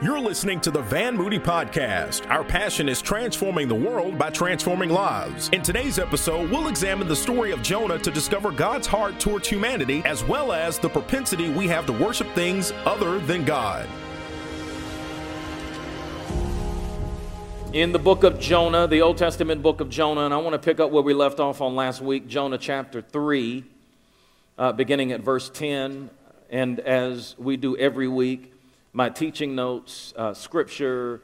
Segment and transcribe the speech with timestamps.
[0.00, 2.30] You're listening to the Van Moody Podcast.
[2.30, 5.48] Our passion is transforming the world by transforming lives.
[5.48, 10.00] In today's episode, we'll examine the story of Jonah to discover God's heart towards humanity,
[10.04, 13.88] as well as the propensity we have to worship things other than God.
[17.72, 20.60] In the book of Jonah, the Old Testament book of Jonah, and I want to
[20.60, 23.64] pick up where we left off on last week, Jonah chapter 3,
[24.58, 26.10] uh, beginning at verse 10.
[26.50, 28.52] And as we do every week,
[28.92, 31.20] my teaching notes, uh, scripture,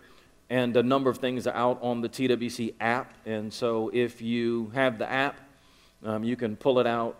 [0.50, 3.14] and a number of things are out on the TWC app.
[3.27, 5.41] And so if you have the app,
[6.05, 7.16] um, you can pull it out,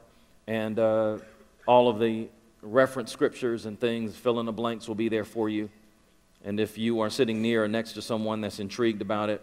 [0.47, 1.19] and uh,
[1.67, 2.29] all of the
[2.63, 5.71] reference scriptures and things, fill in the blanks will be there for you.
[6.45, 9.41] And if you are sitting near or next to someone that's intrigued about it,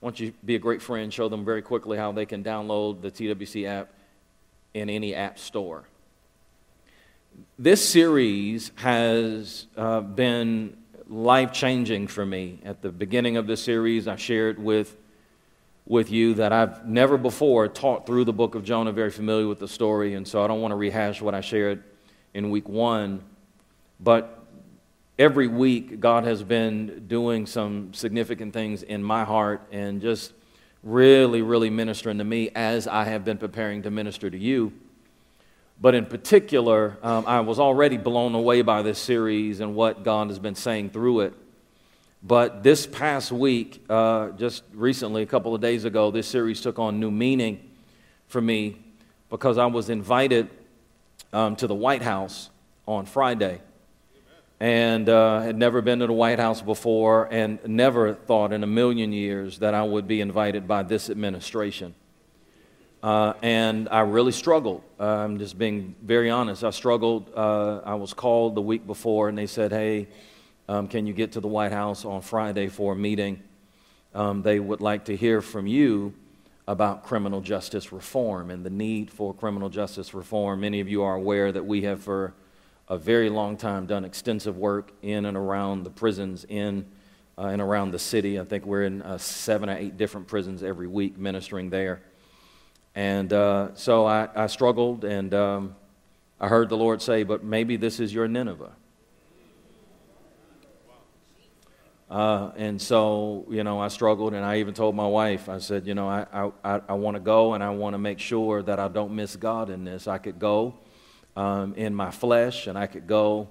[0.00, 3.02] why don't you be a great friend, show them very quickly how they can download
[3.02, 3.90] the TWC app
[4.72, 5.84] in any app store
[7.58, 10.76] this series has uh, been
[11.08, 12.60] life changing for me.
[12.64, 14.96] At the beginning of this series, I shared with,
[15.86, 19.58] with you that I've never before taught through the book of Jonah, very familiar with
[19.58, 21.82] the story, and so I don't want to rehash what I shared
[22.34, 23.22] in week one.
[23.98, 24.44] But
[25.18, 30.32] every week, God has been doing some significant things in my heart and just
[30.82, 34.72] really, really ministering to me as I have been preparing to minister to you.
[35.80, 40.28] But in particular, um, I was already blown away by this series and what God
[40.28, 41.34] has been saying through it.
[42.22, 46.78] But this past week, uh, just recently, a couple of days ago, this series took
[46.78, 47.60] on new meaning
[48.26, 48.76] for me
[49.30, 50.48] because I was invited
[51.32, 52.50] um, to the White House
[52.86, 53.60] on Friday
[54.60, 58.66] and uh, had never been to the White House before and never thought in a
[58.66, 61.94] million years that I would be invited by this administration.
[63.02, 64.82] Uh, and I really struggled.
[64.98, 66.64] Uh, I'm just being very honest.
[66.64, 67.30] I struggled.
[67.34, 70.08] Uh, I was called the week before, and they said, Hey,
[70.68, 73.42] um, can you get to the White House on Friday for a meeting?
[74.14, 76.12] Um, they would like to hear from you
[76.66, 80.60] about criminal justice reform and the need for criminal justice reform.
[80.60, 82.34] Many of you are aware that we have, for
[82.88, 86.84] a very long time, done extensive work in and around the prisons in
[87.38, 88.40] uh, and around the city.
[88.40, 92.02] I think we're in uh, seven or eight different prisons every week ministering there.
[92.98, 95.76] And uh, so I, I, struggled, and um,
[96.40, 98.72] I heard the Lord say, But maybe this is your Nineveh.
[102.10, 105.86] Uh, and so, you know, I struggled, and I even told my wife, I said,
[105.86, 108.80] You know, I, I, I want to go, and I want to make sure that
[108.80, 110.08] I don't miss God in this.
[110.08, 110.74] I could go
[111.36, 113.48] um, in my flesh, and I could go,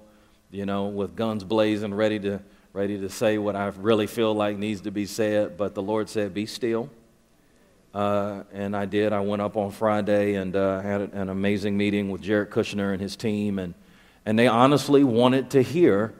[0.50, 2.42] you know, with guns blazing, ready to,
[2.74, 5.56] ready to say what I really feel like needs to be said.
[5.56, 6.90] But the Lord said, Be still
[7.94, 9.12] uh, and I did.
[9.12, 13.00] I went up on Friday and uh, had an amazing meeting with Jared Kushner and
[13.00, 13.74] his team, and,
[14.26, 16.14] and they honestly wanted to hear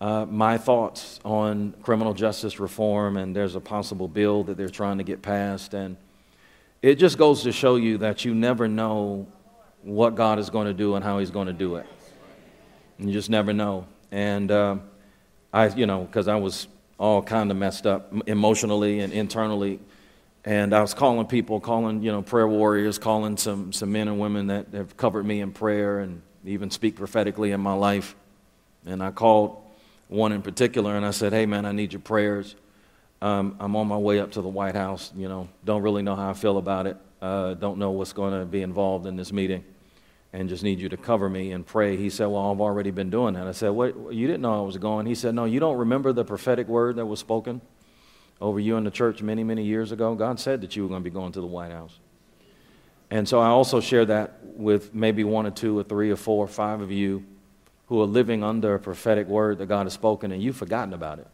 [0.00, 4.98] uh, my thoughts on criminal justice reform, and there's a possible bill that they're trying
[4.98, 5.74] to get passed.
[5.74, 5.96] And
[6.82, 9.26] it just goes to show you that you never know
[9.82, 11.86] what God is going to do and how He's going to do it.
[12.98, 13.86] You just never know.
[14.10, 14.76] And uh,
[15.52, 19.80] I, you know, because I was all kind of messed up emotionally and internally
[20.44, 24.18] and I was calling people, calling, you know, prayer warriors, calling some, some men and
[24.18, 28.16] women that have covered me in prayer and even speak prophetically in my life.
[28.84, 29.62] And I called
[30.08, 32.56] one in particular and I said, hey, man, I need your prayers.
[33.20, 35.12] Um, I'm on my way up to the White House.
[35.16, 36.96] You know, don't really know how I feel about it.
[37.20, 39.64] Uh, don't know what's going to be involved in this meeting
[40.32, 41.96] and just need you to cover me and pray.
[41.96, 43.46] He said, Well, I've already been doing that.
[43.46, 44.12] I said, What?
[44.12, 45.06] You didn't know I was going?
[45.06, 47.60] He said, No, you don't remember the prophetic word that was spoken?
[48.42, 50.14] Over you in the church many, many years ago.
[50.14, 51.98] God said that you were going to be going to the White House.
[53.08, 56.44] And so I also share that with maybe one or two or three or four
[56.44, 57.24] or five of you
[57.86, 61.20] who are living under a prophetic word that God has spoken and you've forgotten about
[61.20, 61.28] it.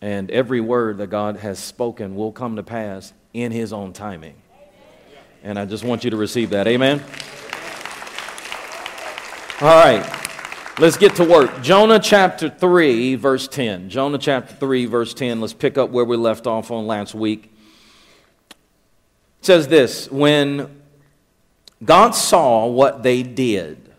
[0.00, 4.34] And every word that God has spoken will come to pass in His own timing.
[5.42, 6.68] And I just want you to receive that.
[6.68, 7.02] Amen.
[9.60, 10.25] All right.
[10.78, 11.62] Let's get to work.
[11.62, 13.88] Jonah chapter 3, verse 10.
[13.88, 15.40] Jonah chapter 3, verse 10.
[15.40, 17.50] Let's pick up where we left off on last week.
[18.50, 20.82] It says this When
[21.82, 23.90] God saw what they did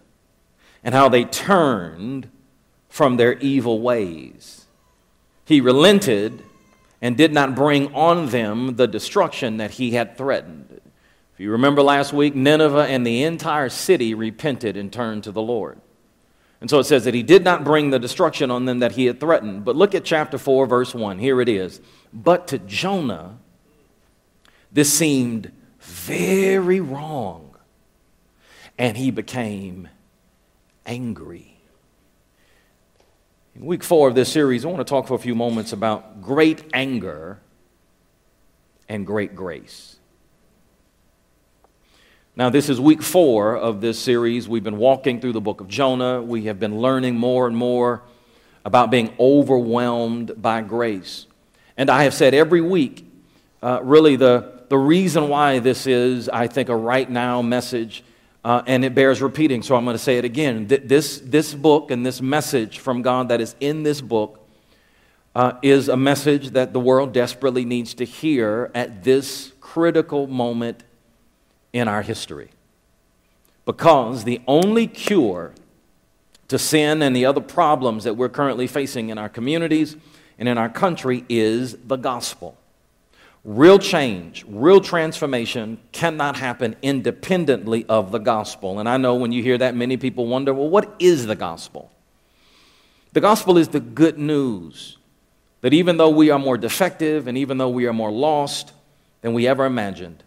[0.84, 2.30] and how they turned
[2.90, 4.68] from their evil ways,
[5.46, 6.44] he relented
[7.02, 10.80] and did not bring on them the destruction that he had threatened.
[11.34, 15.42] If you remember last week, Nineveh and the entire city repented and turned to the
[15.42, 15.82] Lord.
[16.60, 19.06] And so it says that he did not bring the destruction on them that he
[19.06, 19.64] had threatened.
[19.64, 21.20] But look at chapter 4, verse 1.
[21.20, 21.82] Here it is.
[22.12, 23.38] But to Jonah,
[24.72, 27.56] this seemed very wrong,
[28.78, 29.88] and he became
[30.86, 31.60] angry.
[33.56, 36.22] In week four of this series, I want to talk for a few moments about
[36.22, 37.40] great anger
[38.88, 39.98] and great grace.
[42.38, 44.48] Now, this is week four of this series.
[44.48, 46.22] We've been walking through the book of Jonah.
[46.22, 48.04] We have been learning more and more
[48.64, 51.26] about being overwhelmed by grace.
[51.78, 53.12] And I have said every week,
[53.64, 58.04] uh, really, the, the reason why this is, I think, a right now message
[58.46, 60.68] uh, and it bears repeating, so I'm going to say it again.
[60.68, 64.48] This, this book and this message from God that is in this book
[65.34, 70.84] uh, is a message that the world desperately needs to hear at this critical moment
[71.78, 72.50] in our history.
[73.66, 75.54] Because the only cure
[76.48, 79.96] to sin and the other problems that we're currently facing in our communities
[80.40, 82.58] and in our country is the gospel.
[83.44, 88.80] Real change, real transformation cannot happen independently of the gospel.
[88.80, 91.92] And I know when you hear that, many people wonder well, what is the gospel?
[93.14, 94.98] The gospel is the good news
[95.62, 98.74] that even though we are more defective and even though we are more lost
[99.22, 100.24] than we ever imagined,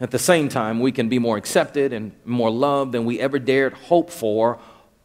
[0.00, 3.38] at the same time, we can be more accepted and more loved than we ever
[3.38, 4.58] dared hope for,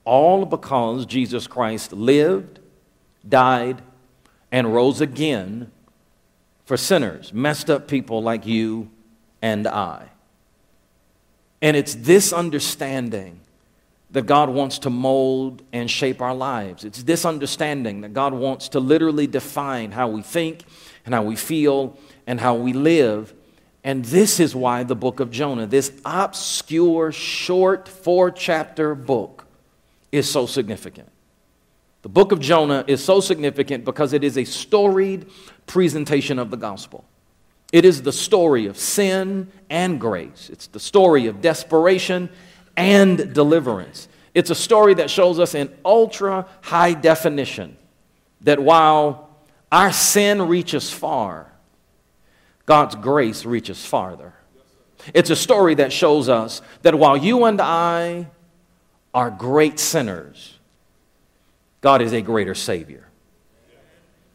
[0.05, 2.59] all because Jesus Christ lived,
[3.27, 3.81] died,
[4.51, 5.71] and rose again
[6.65, 8.89] for sinners, messed up people like you
[9.41, 10.09] and I.
[11.61, 13.39] And it's this understanding
[14.11, 16.83] that God wants to mold and shape our lives.
[16.83, 20.65] It's this understanding that God wants to literally define how we think
[21.05, 21.97] and how we feel
[22.27, 23.33] and how we live.
[23.83, 29.45] And this is why the book of Jonah, this obscure, short, four chapter book,
[30.11, 31.09] is so significant.
[32.03, 35.25] The book of Jonah is so significant because it is a storied
[35.67, 37.05] presentation of the gospel.
[37.71, 42.29] It is the story of sin and grace, it's the story of desperation
[42.77, 44.07] and deliverance.
[44.33, 47.77] It's a story that shows us in ultra high definition
[48.41, 49.29] that while
[49.71, 51.52] our sin reaches far,
[52.65, 54.33] God's grace reaches farther.
[55.13, 58.27] It's a story that shows us that while you and I
[59.13, 60.57] are great sinners,
[61.81, 63.07] God is a greater Savior.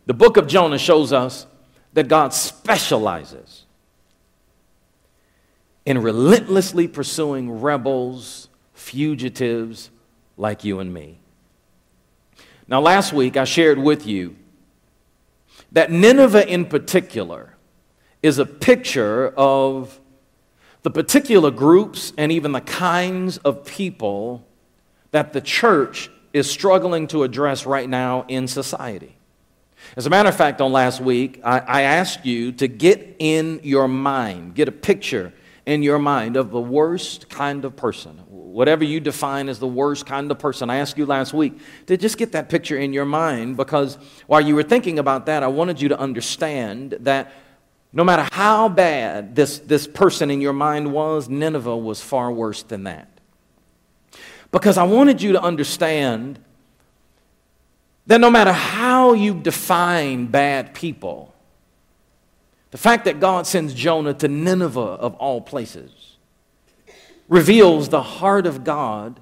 [0.06, 1.46] The book of Jonah shows us
[1.94, 3.64] that God specializes
[5.86, 9.90] in relentlessly pursuing rebels, fugitives
[10.36, 11.19] like you and me.
[12.66, 14.36] Now, last week I shared with you
[15.72, 17.54] that Nineveh in particular
[18.23, 20.00] is a picture of
[20.82, 24.47] the particular groups and even the kinds of people
[25.11, 29.17] that the church is struggling to address right now in society.
[29.97, 33.61] As a matter of fact, on last week, I, I, asked you to get in
[33.62, 35.32] your mind, get a picture
[35.67, 40.05] in your mind of the worst kind of person, whatever you define as the worst
[40.05, 40.69] kind of person.
[40.69, 44.41] I asked you last week to just get that picture in your mind because while
[44.41, 47.32] you were thinking about that, I wanted you to understand that
[47.93, 52.62] no matter how bad this, this person in your mind was, Nineveh was far worse
[52.62, 53.08] than that.
[54.50, 56.38] Because I wanted you to understand
[58.06, 61.35] that no matter how you define bad people,
[62.70, 66.17] the fact that God sends Jonah to Nineveh of all places
[67.29, 69.20] reveals the heart of God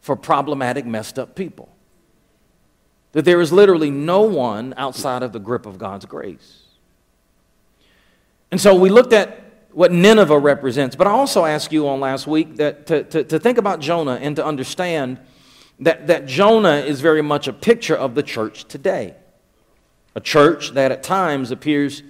[0.00, 1.68] for problematic, messed up people.
[3.12, 6.65] That there is literally no one outside of the grip of God's grace.
[8.50, 9.42] And so we looked at
[9.76, 10.96] what Nineveh represents.
[10.96, 14.14] But I also asked you on last week that to, to, to think about Jonah
[14.14, 15.18] and to understand
[15.80, 19.14] that, that Jonah is very much a picture of the church today.
[20.14, 22.02] A church that at times appears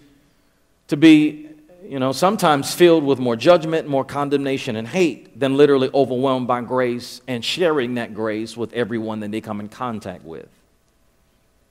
[0.86, 1.48] to be,
[1.84, 6.60] you know, sometimes filled with more judgment, more condemnation, and hate than literally overwhelmed by
[6.60, 10.48] grace and sharing that grace with everyone that they come in contact with.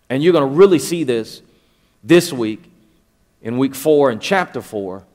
[0.10, 1.42] And you're going to really see this
[2.04, 2.70] this week
[3.46, 5.06] in week four and chapter four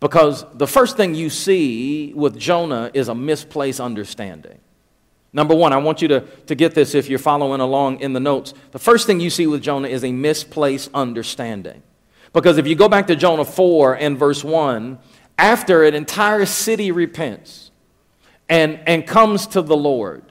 [0.00, 4.60] because the first thing you see with Jonah is a misplaced understanding.
[5.32, 8.20] Number one, I want you to, to get this if you're following along in the
[8.20, 8.54] notes.
[8.70, 11.82] The first thing you see with Jonah is a misplaced understanding.
[12.32, 14.98] Because if you go back to Jonah 4 and verse 1,
[15.36, 17.72] after an entire city repents
[18.48, 20.22] and, and comes to the Lord,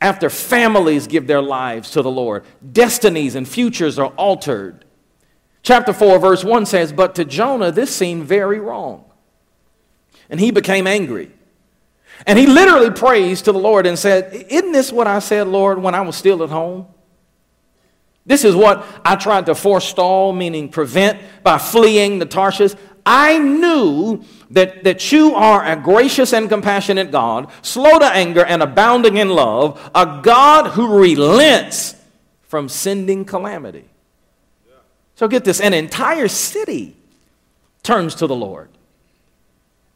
[0.00, 4.84] after families give their lives to the Lord, destinies and futures are altered,
[5.68, 9.04] Chapter 4, verse 1 says, But to Jonah, this seemed very wrong.
[10.30, 11.30] And he became angry.
[12.26, 15.78] And he literally praised to the Lord and said, Isn't this what I said, Lord,
[15.78, 16.86] when I was still at home?
[18.24, 22.72] This is what I tried to forestall, meaning prevent, by fleeing the Tarshish.
[23.04, 28.62] I knew that, that you are a gracious and compassionate God, slow to anger and
[28.62, 31.94] abounding in love, a God who relents
[32.44, 33.84] from sending calamity.
[35.18, 36.94] So get this an entire city
[37.82, 38.68] turns to the Lord.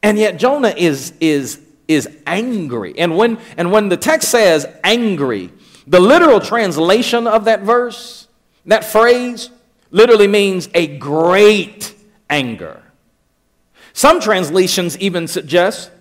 [0.03, 2.99] And yet Jonah is, is, is angry.
[2.99, 5.53] And when, and when the text says angry,
[5.87, 8.27] the literal translation of that verse,
[8.67, 9.51] that phrase,
[9.93, 11.95] literally means a great
[12.29, 12.83] anger.
[13.93, 15.93] Some translations even suggest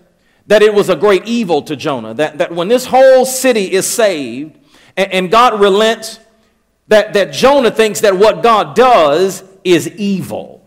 [0.48, 3.86] that it was a great evil to Jonah, that, that when this whole city is
[3.86, 4.58] saved
[4.98, 6.20] and, and God relents,
[6.92, 10.62] that, that Jonah thinks that what God does is evil.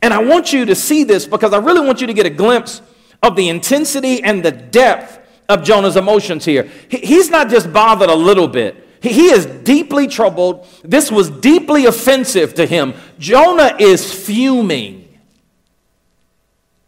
[0.00, 2.30] And I want you to see this because I really want you to get a
[2.30, 2.82] glimpse
[3.20, 6.70] of the intensity and the depth of Jonah's emotions here.
[6.88, 8.86] He's not just bothered a little bit.
[9.02, 10.68] He is deeply troubled.
[10.84, 12.94] This was deeply offensive to him.
[13.18, 15.07] Jonah is fuming.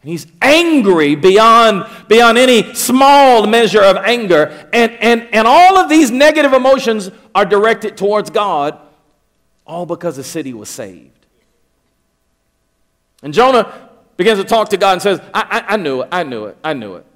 [0.02, 4.68] He's angry beyond, beyond any small measure of anger.
[4.72, 8.78] And, and, and all of these negative emotions are directed towards God,
[9.66, 11.26] all because the city was saved.
[13.22, 16.22] And Jonah begins to talk to God and says, I, I, I knew it, I
[16.22, 17.06] knew it, I knew it.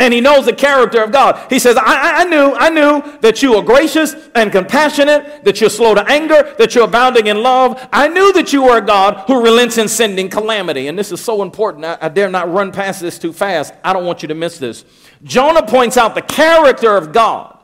[0.00, 1.52] And he knows the character of God.
[1.52, 5.68] He says, I, I, knew, I knew that you are gracious and compassionate, that you're
[5.68, 7.86] slow to anger, that you're abounding in love.
[7.92, 10.88] I knew that you are a God who relents in sending calamity.
[10.88, 11.84] And this is so important.
[11.84, 13.74] I, I dare not run past this too fast.
[13.84, 14.86] I don't want you to miss this.
[15.22, 17.58] Jonah points out the character of God,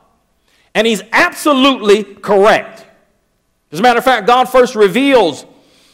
[0.75, 2.85] and he's absolutely correct.
[3.71, 5.43] As a matter of fact, God first reveals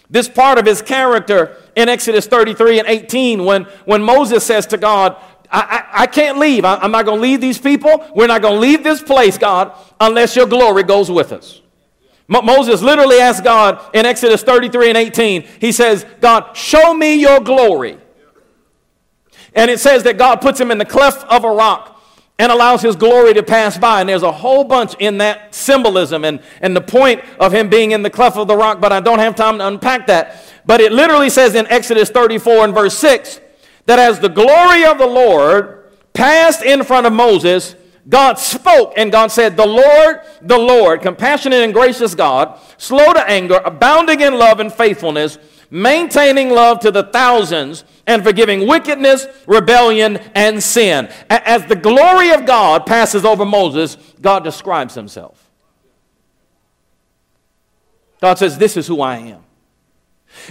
[0.09, 4.77] this part of his character in Exodus 33 and 18 when, when Moses says to
[4.77, 5.17] God,
[5.55, 6.65] I, I, can't leave.
[6.65, 8.03] I, am not going to leave these people.
[8.15, 11.61] We're not going to leave this place, God, unless your glory goes with us.
[12.27, 17.39] Moses literally asked God in Exodus 33 and 18, he says, God, show me your
[17.39, 17.99] glory.
[19.53, 22.01] And it says that God puts him in the cleft of a rock
[22.39, 23.99] and allows his glory to pass by.
[23.99, 27.91] And there's a whole bunch in that symbolism and, and the point of him being
[27.91, 30.41] in the cleft of the rock, but I don't have time to unpack that.
[30.65, 33.39] But it literally says in Exodus 34 and verse 6
[33.85, 37.75] that as the glory of the Lord passed in front of Moses,
[38.07, 43.29] God spoke and God said, The Lord, the Lord, compassionate and gracious God, slow to
[43.29, 45.37] anger, abounding in love and faithfulness,
[45.69, 51.09] maintaining love to the thousands, and forgiving wickedness, rebellion, and sin.
[51.29, 55.49] As the glory of God passes over Moses, God describes himself.
[58.19, 59.43] God says, This is who I am.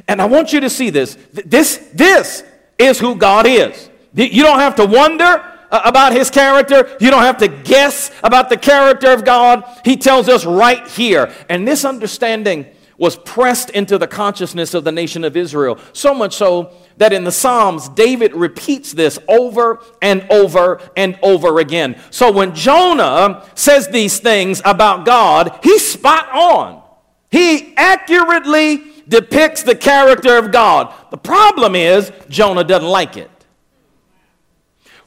[0.09, 1.17] And I want you to see this.
[1.33, 2.45] This, this
[2.83, 3.91] is who God is.
[4.15, 5.25] You don't have to wonder
[5.71, 6.97] uh, about his character.
[7.01, 9.65] You don't have to guess about the character of God.
[9.85, 11.33] He tells us right here.
[11.49, 12.67] And this understanding
[12.99, 15.79] was pressed into the consciousness of the nation of Israel.
[15.93, 21.59] So much so that in the Psalms, David repeats this over and over and over
[21.59, 22.01] again.
[22.11, 26.83] So when Jonah says these things about God, he's spot on.
[27.31, 30.92] He accurately depicts the character of God.
[31.11, 33.31] The problem is, Jonah doesn't like it.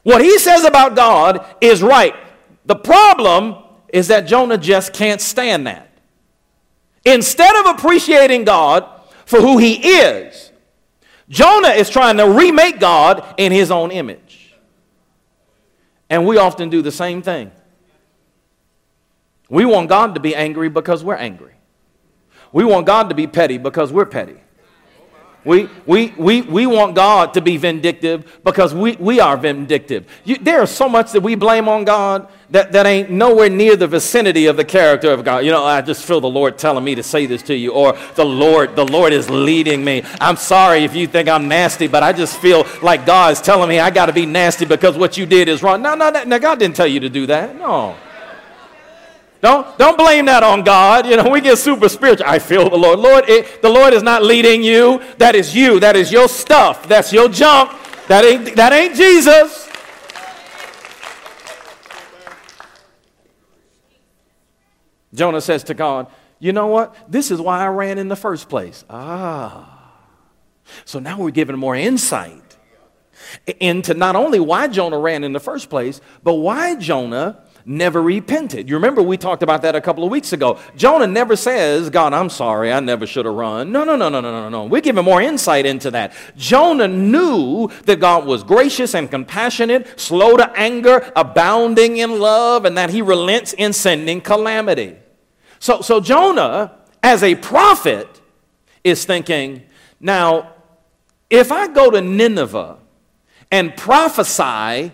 [0.04, 2.14] What he says about God is right.
[2.66, 3.56] The problem
[3.88, 5.90] is that Jonah just can't stand that.
[7.04, 8.88] Instead of appreciating God
[9.24, 10.52] for who he is,
[11.28, 14.54] Jonah is trying to remake God in his own image.
[16.08, 17.50] And we often do the same thing.
[19.48, 21.55] We want God to be angry because we're angry.
[22.52, 24.36] We want God to be petty because we're petty.
[25.46, 30.04] We, we, we, we want God to be vindictive because we, we are vindictive.
[30.24, 33.76] You, there is so much that we blame on God that, that ain't nowhere near
[33.76, 35.44] the vicinity of the character of God.
[35.44, 37.96] You know, I just feel the Lord telling me to say this to you, or
[38.16, 40.02] the Lord, the Lord is leading me.
[40.20, 43.68] I'm sorry if you think I'm nasty, but I just feel like God is telling
[43.68, 45.80] me I got to be nasty because what you did is wrong.
[45.80, 47.54] No, no, no, God didn't tell you to do that.
[47.54, 47.94] No.
[49.46, 51.06] Don't, don't blame that on God.
[51.06, 52.26] You know, we get super spiritual.
[52.26, 52.98] I feel the Lord.
[52.98, 55.00] Lord, it, the Lord is not leading you.
[55.18, 55.78] That is you.
[55.78, 56.88] That is your stuff.
[56.88, 57.70] That's your junk.
[58.08, 59.70] That ain't, that ain't Jesus.
[65.14, 66.08] Jonah says to God,
[66.40, 66.96] You know what?
[67.08, 68.84] This is why I ran in the first place.
[68.90, 69.92] Ah.
[70.84, 72.56] So now we're given more insight
[73.60, 78.68] into not only why Jonah ran in the first place, but why Jonah never repented.
[78.68, 80.60] You remember we talked about that a couple of weeks ago.
[80.76, 83.72] Jonah never says, God, I'm sorry, I never should have run.
[83.72, 84.64] No, no, no, no, no, no, no.
[84.66, 86.14] We're giving more insight into that.
[86.36, 92.78] Jonah knew that God was gracious and compassionate, slow to anger, abounding in love, and
[92.78, 94.96] that he relents in sending calamity.
[95.58, 98.20] So, so Jonah, as a prophet,
[98.84, 99.64] is thinking,
[99.98, 100.52] now,
[101.28, 102.78] if I go to Nineveh
[103.50, 104.92] and prophesy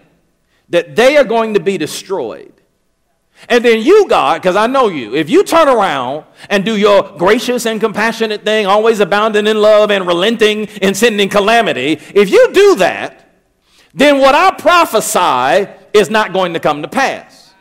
[0.70, 2.61] that they are going to be destroyed,
[3.48, 7.16] And then you, God, because I know you, if you turn around and do your
[7.18, 12.52] gracious and compassionate thing, always abounding in love and relenting in sending calamity, if you
[12.52, 13.28] do that,
[13.94, 17.52] then what I prophesy is not going to come to pass.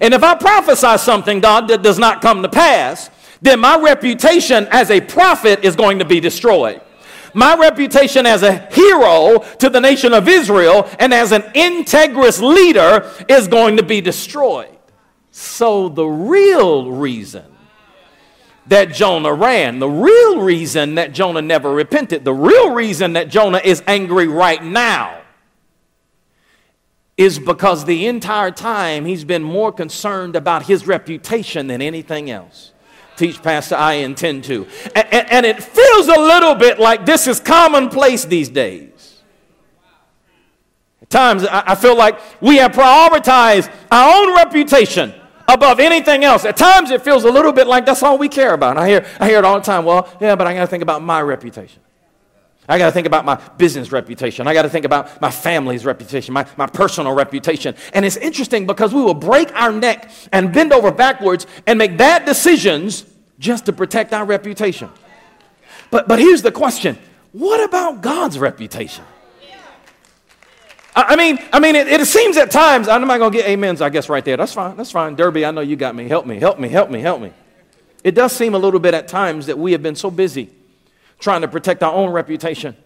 [0.00, 3.10] And if I prophesy something, God, that does not come to pass,
[3.42, 6.80] then my reputation as a prophet is going to be destroyed.
[7.32, 13.10] My reputation as a hero to the nation of Israel and as an integrous leader
[13.28, 14.76] is going to be destroyed.
[15.30, 17.44] So, the real reason
[18.66, 23.60] that Jonah ran, the real reason that Jonah never repented, the real reason that Jonah
[23.62, 25.20] is angry right now
[27.16, 32.72] is because the entire time he's been more concerned about his reputation than anything else.
[33.16, 34.66] Teach, Pastor, I intend to.
[34.94, 39.20] And, and, and it feels a little bit like this is commonplace these days.
[41.02, 45.12] At times, I feel like we have prioritized our own reputation
[45.54, 46.44] above anything else.
[46.44, 48.76] At times it feels a little bit like that's all we care about.
[48.76, 49.84] I hear, I hear it all the time.
[49.84, 51.82] Well, yeah, but I got to think about my reputation.
[52.68, 54.46] I got to think about my business reputation.
[54.46, 57.74] I got to think about my family's reputation, my, my personal reputation.
[57.92, 61.96] And it's interesting because we will break our neck and bend over backwards and make
[61.96, 63.04] bad decisions
[63.40, 64.88] just to protect our reputation.
[65.90, 66.96] But, but here's the question
[67.32, 69.04] what about God's reputation?
[70.94, 73.80] I mean, I mean, it, it seems at times, I'm not going to get amens,
[73.80, 74.36] I guess, right there.
[74.36, 74.76] That's fine.
[74.76, 75.14] That's fine.
[75.14, 76.08] Derby, I know you got me.
[76.08, 77.32] Help me, help me, help me, help me.
[78.02, 80.50] It does seem a little bit at times that we have been so busy
[81.18, 82.76] trying to protect our own reputation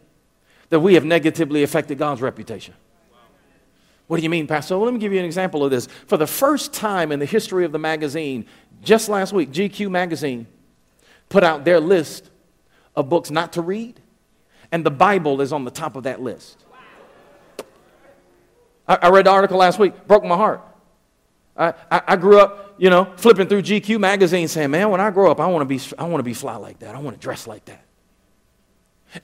[0.69, 2.75] that we have negatively affected God's reputation.
[4.07, 4.77] What do you mean, Pastor?
[4.77, 5.87] Well, let me give you an example of this.
[6.07, 8.47] For the first time in the history of the magazine,
[8.83, 10.47] just last week, GQ magazine
[11.31, 12.29] put out their list
[12.97, 14.01] of books not to read,
[14.71, 16.65] and the Bible is on the top of that list.
[18.87, 20.63] I, I read the article last week, broke my heart.
[21.57, 25.11] I, I, I, grew up, you know, flipping through GQ magazine saying, man, when I
[25.11, 26.95] grow up, I want to be, I want to be fly like that.
[26.95, 27.85] I want to dress like that.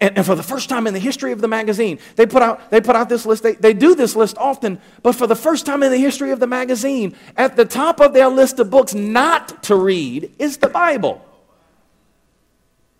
[0.00, 2.70] And, and, for the first time in the history of the magazine, they put out,
[2.70, 3.42] they put out this list.
[3.42, 6.38] They, they do this list often, but for the first time in the history of
[6.38, 10.68] the magazine, at the top of their list of books not to read is the
[10.68, 11.24] Bible.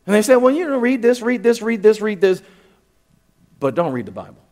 [0.05, 2.43] And they say, well, you know, read this, read this, read this, read this,
[3.61, 4.43] but don't read the Bible.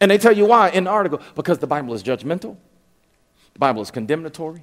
[0.00, 2.56] And they tell you why in the article because the Bible is judgmental,
[3.52, 4.62] the Bible is condemnatory,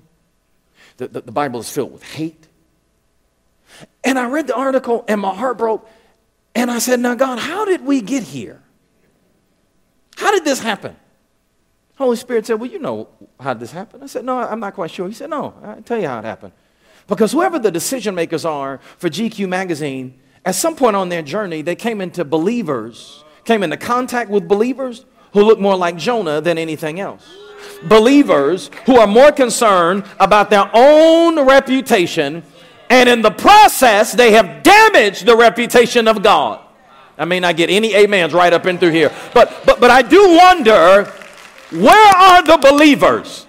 [0.98, 2.48] the, the, the Bible is filled with hate.
[4.04, 5.90] And I read the article and my heart broke.
[6.54, 8.62] And I said, Now, God, how did we get here?
[10.16, 10.96] How did this happen?
[11.98, 14.04] Holy Spirit said, Well, you know how this happen?
[14.04, 15.08] I said, No, I'm not quite sure.
[15.08, 16.54] He said, No, I'll tell you how it happened.
[17.08, 21.62] Because whoever the decision makers are for GQ magazine, at some point on their journey,
[21.62, 26.58] they came into believers, came into contact with believers who look more like Jonah than
[26.58, 27.28] anything else.
[27.84, 32.42] Believers who are more concerned about their own reputation,
[32.90, 36.62] and in the process, they have damaged the reputation of God.
[37.18, 40.02] I may not get any amens right up in through here, but, but, but I
[40.02, 41.04] do wonder
[41.72, 43.46] where are the believers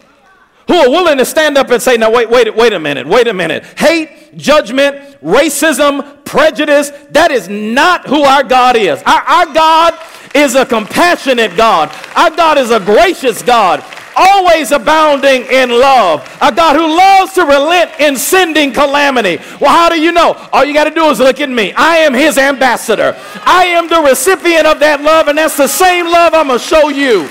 [0.66, 3.28] who are willing to stand up and say, now, wait, wait, wait a minute, wait
[3.28, 3.64] a minute.
[3.78, 9.00] Hate, judgment, racism, prejudice, that is not who our God is.
[9.04, 9.94] Our, our God
[10.36, 11.90] is a compassionate God.
[12.14, 13.82] Our God is a gracious God,
[14.14, 16.22] always abounding in love.
[16.42, 19.38] A God who loves to relent in sending calamity.
[19.60, 20.34] Well, how do you know?
[20.52, 21.72] All you got to do is look at me.
[21.72, 23.16] I am his ambassador.
[23.44, 26.64] I am the recipient of that love, and that's the same love I'm going to
[26.64, 27.28] show you.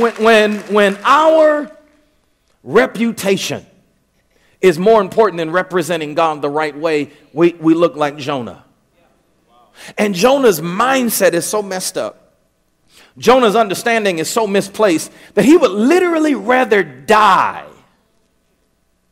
[0.00, 1.70] When, when, when our
[2.62, 3.66] reputation
[4.60, 8.64] is more important than representing God the right way, we, we look like Jonah.
[9.96, 12.20] And Jonah's mindset is so messed up.
[13.18, 17.66] Jonah's understanding is so misplaced that he would literally rather die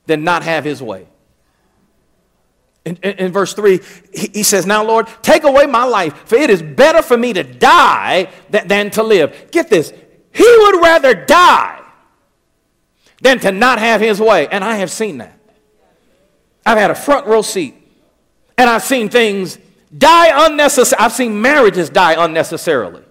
[0.07, 1.07] than not have his way.
[2.85, 3.81] In, in, in verse 3,
[4.15, 7.35] he, he, says, Now, Lord, take away my life, for it is better for me
[7.35, 9.51] to die than, than to live.
[9.51, 9.93] Get this,
[10.33, 11.83] he would rather die
[13.21, 14.49] than to not have his way.
[14.49, 15.39] And I have seen that.
[16.65, 17.75] I've had a front row seat,
[18.57, 19.59] and I've seen things
[19.97, 21.05] die unnecessarily.
[21.05, 23.03] I've seen marriages die unnecessarily.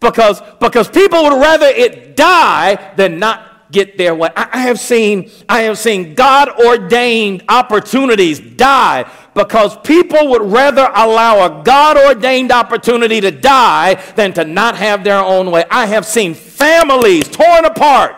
[0.00, 4.30] Because, because people would rather it die than not get their way.
[4.36, 10.90] I, I have seen, I have seen God ordained opportunities die because people would rather
[10.94, 15.64] allow a God ordained opportunity to die than to not have their own way.
[15.70, 18.16] I have seen families torn apart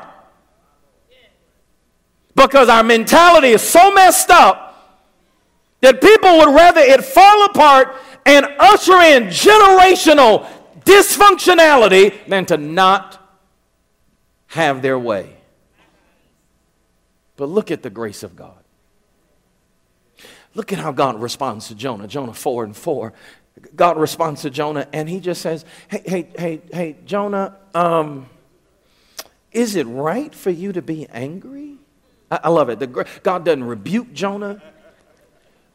[2.35, 4.72] because our mentality is so messed up
[5.83, 10.49] that people would rather it fall apart and usher in generational
[10.81, 13.19] dysfunctionality than to not
[14.47, 15.37] have their way.
[17.37, 18.63] But look at the grace of God.
[20.55, 22.07] Look at how God responds to Jonah.
[22.07, 23.13] Jonah 4 and 4.
[23.75, 28.27] God responds to Jonah and he just says, Hey, hey, hey, hey, Jonah, um,
[29.51, 31.77] is it right for you to be angry?
[32.31, 32.79] I, I love it.
[32.79, 32.87] The,
[33.23, 34.63] God doesn't rebuke Jonah.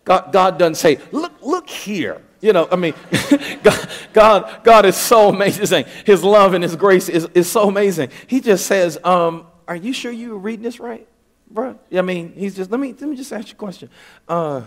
[0.07, 2.21] God, God doesn't say, look, look here.
[2.39, 2.93] You know, I mean,
[4.13, 5.83] God, God, is so amazing.
[6.05, 8.11] His love and His grace is, is so amazing.
[8.27, 11.05] He just says, um, Are you sure you were reading this right,
[11.51, 11.77] bro?
[11.93, 13.89] I mean, he's just, let me, let me just ask you a question.
[14.29, 14.61] Uh,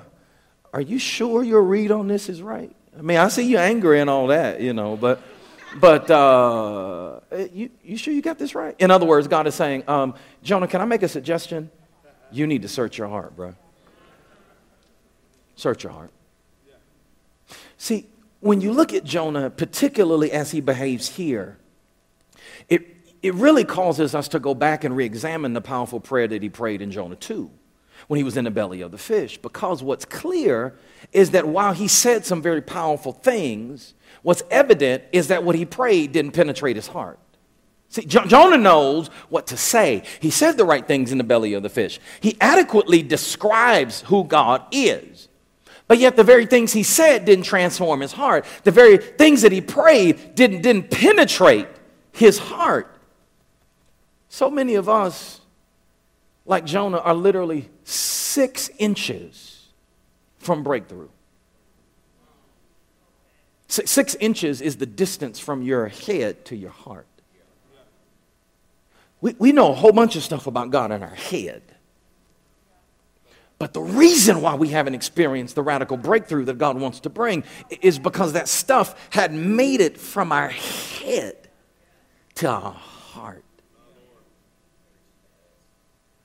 [0.75, 2.77] are you sure your read on this is right?
[2.99, 5.23] I mean, I see you angry and all that, you know, but,
[5.77, 8.75] but uh, you, you sure you got this right?
[8.79, 11.71] In other words, God is saying, um, Jonah, can I make a suggestion?
[12.31, 13.55] You need to search your heart, bro.
[15.61, 16.11] Search your heart.
[17.77, 18.07] See,
[18.41, 21.59] when you look at Jonah, particularly as he behaves here,
[22.71, 22.87] it,
[23.23, 26.49] it really causes us to go back and re examine the powerful prayer that he
[26.49, 27.51] prayed in Jonah 2
[28.07, 29.37] when he was in the belly of the fish.
[29.37, 30.79] Because what's clear
[31.13, 33.93] is that while he said some very powerful things,
[34.23, 37.19] what's evident is that what he prayed didn't penetrate his heart.
[37.91, 40.05] See, Jonah knows what to say.
[40.21, 42.01] He said the right things in the belly of the fish.
[42.21, 45.29] He adequately describes who God is.
[45.91, 48.45] But yet, the very things he said didn't transform his heart.
[48.63, 51.67] The very things that he prayed didn't, didn't penetrate
[52.13, 52.97] his heart.
[54.29, 55.41] So many of us,
[56.47, 59.67] like Jonah, are literally six inches
[60.39, 61.09] from breakthrough.
[63.67, 67.09] Six, inches is the distance from your head to your heart.
[69.21, 71.63] We, we know a whole bunch of stuff about God in our head.
[73.61, 77.45] But the reason why we haven't experienced the radical breakthrough that God wants to bring
[77.83, 81.37] is because that stuff had made it from our head
[82.37, 83.45] to our heart.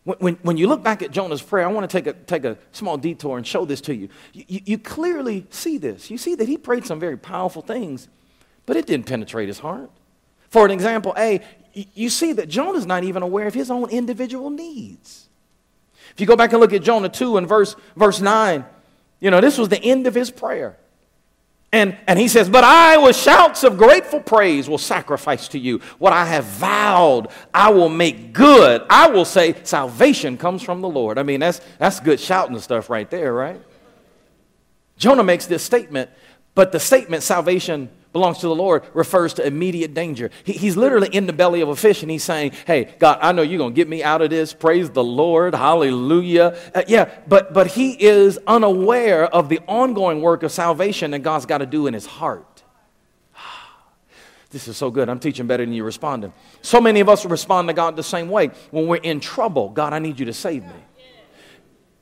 [0.05, 2.45] When, when, when you look back at Jonah's prayer, I want to take a, take
[2.45, 4.07] a small detour and show this to you.
[4.31, 4.61] You, you.
[4.63, 6.09] you clearly see this.
[6.09, 8.07] You see that he prayed some very powerful things,
[8.65, 9.91] but it didn't penetrate his heart.
[10.49, 11.41] For an example, A,
[11.73, 15.24] you see that Jonah's not even aware of his own individual needs.
[16.15, 18.63] If you go back and look at Jonah 2 and verse, verse 9,
[19.19, 20.77] you know, this was the end of his prayer.
[21.73, 25.79] And, and he says, But I, with shouts of grateful praise, will sacrifice to you
[25.99, 27.27] what I have vowed.
[27.53, 28.81] I will make good.
[28.89, 31.17] I will say, Salvation comes from the Lord.
[31.17, 33.61] I mean, that's, that's good shouting stuff right there, right?
[34.97, 36.09] Jonah makes this statement,
[36.53, 40.31] but the statement, salvation belongs to the Lord refers to immediate danger.
[40.45, 43.33] He, he's literally in the belly of a fish and he's saying, Hey, God, I
[43.33, 44.53] know you're going to get me out of this.
[44.53, 45.53] Praise the Lord.
[45.53, 46.57] Hallelujah.
[46.73, 51.45] Uh, yeah, but, but he is unaware of the ongoing work of salvation that God's
[51.45, 52.63] got to do in his heart.
[54.51, 55.09] This is so good.
[55.09, 56.31] I'm teaching better than you responding.
[56.61, 58.51] So many of us respond to God the same way.
[58.71, 60.71] When we're in trouble, God, I need you to save me.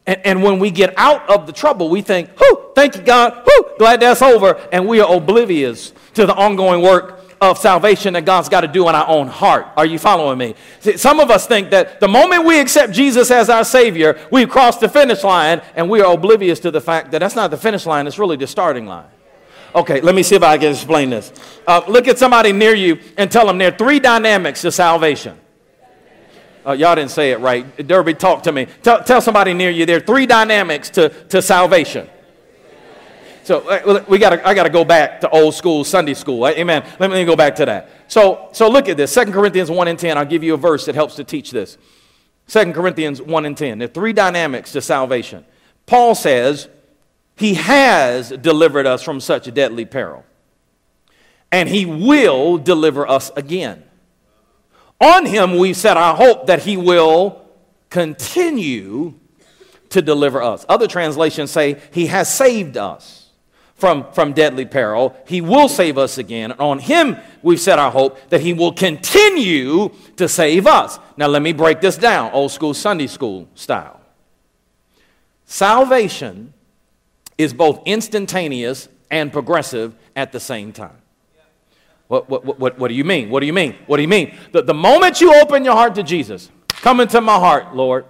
[0.05, 3.45] And, and when we get out of the trouble, we think, whoo, thank you, God,
[3.45, 4.55] whoo, glad that's over.
[4.71, 8.87] And we are oblivious to the ongoing work of salvation that God's got to do
[8.87, 9.67] in our own heart.
[9.75, 10.55] Are you following me?
[10.79, 14.49] See, some of us think that the moment we accept Jesus as our Savior, we've
[14.49, 17.57] crossed the finish line, and we are oblivious to the fact that that's not the
[17.57, 19.07] finish line, it's really the starting line.
[19.75, 21.33] Okay, let me see if I can explain this.
[21.65, 25.37] Uh, look at somebody near you and tell them there are three dynamics to salvation.
[26.65, 27.87] Uh, y'all didn't say it right.
[27.87, 28.67] Derby, talk to me.
[28.81, 32.09] Tell, tell somebody near you there are three dynamics to, to salvation.
[33.43, 36.47] So uh, we got I got to go back to old school Sunday school.
[36.47, 36.85] Amen.
[36.99, 37.89] Let me go back to that.
[38.07, 39.11] So, so look at this.
[39.11, 40.17] Second Corinthians 1 and 10.
[40.17, 41.77] I'll give you a verse that helps to teach this.
[42.47, 43.79] Second Corinthians 1 and 10.
[43.79, 45.45] There are three dynamics to salvation.
[45.85, 46.69] Paul says,
[47.35, 50.25] He has delivered us from such deadly peril,
[51.51, 53.83] and He will deliver us again.
[54.99, 57.45] On Him we set our hope that He will
[57.89, 59.13] continue
[59.89, 60.65] to deliver us.
[60.67, 63.23] Other translations say, He has saved us
[63.83, 65.13] from, from deadly peril.
[65.27, 66.53] He will save us again.
[66.53, 70.99] On him we've set our hope that he will continue to save us.
[71.17, 73.99] Now, let me break this down, old school Sunday school style.
[75.43, 76.53] Salvation
[77.37, 81.02] is both instantaneous and progressive at the same time.
[82.13, 83.29] What, what, what, what do you mean?
[83.29, 83.75] What do you mean?
[83.87, 84.35] What do you mean?
[84.51, 88.05] The, the moment you open your heart to Jesus, come into my heart, Lord.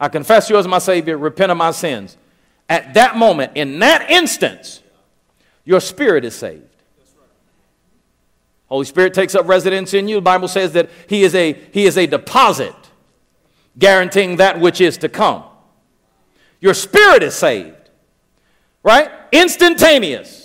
[0.00, 2.16] I confess you as my Savior, repent of my sins
[2.68, 4.82] at that moment, in that instance,
[5.64, 6.62] your spirit is saved.
[8.66, 10.16] Holy Spirit takes up residence in you.
[10.16, 12.74] The Bible says that He is a, he is a deposit
[13.78, 15.44] guaranteeing that which is to come.
[16.60, 17.90] Your spirit is saved,
[18.82, 19.10] right?
[19.30, 20.43] Instantaneous.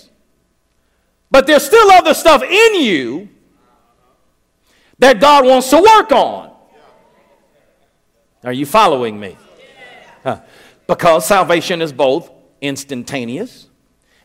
[1.30, 3.28] But there's still other stuff in you
[4.98, 6.50] that God wants to work on.
[8.42, 9.36] Are you following me?
[10.22, 10.40] Huh.
[10.86, 13.68] Because salvation is both instantaneous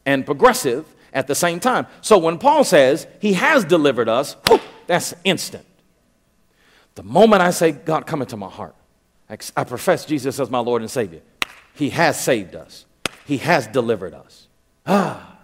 [0.06, 1.88] and progressive at the same time.
[2.02, 5.66] So when Paul says he has delivered us, whew, that's instant.
[6.96, 8.76] The moment I say, God, come into my heart,
[9.30, 11.22] I profess Jesus as my Lord and Savior,
[11.74, 12.86] he has saved us,
[13.26, 14.48] he has delivered us.
[14.86, 15.35] Ah.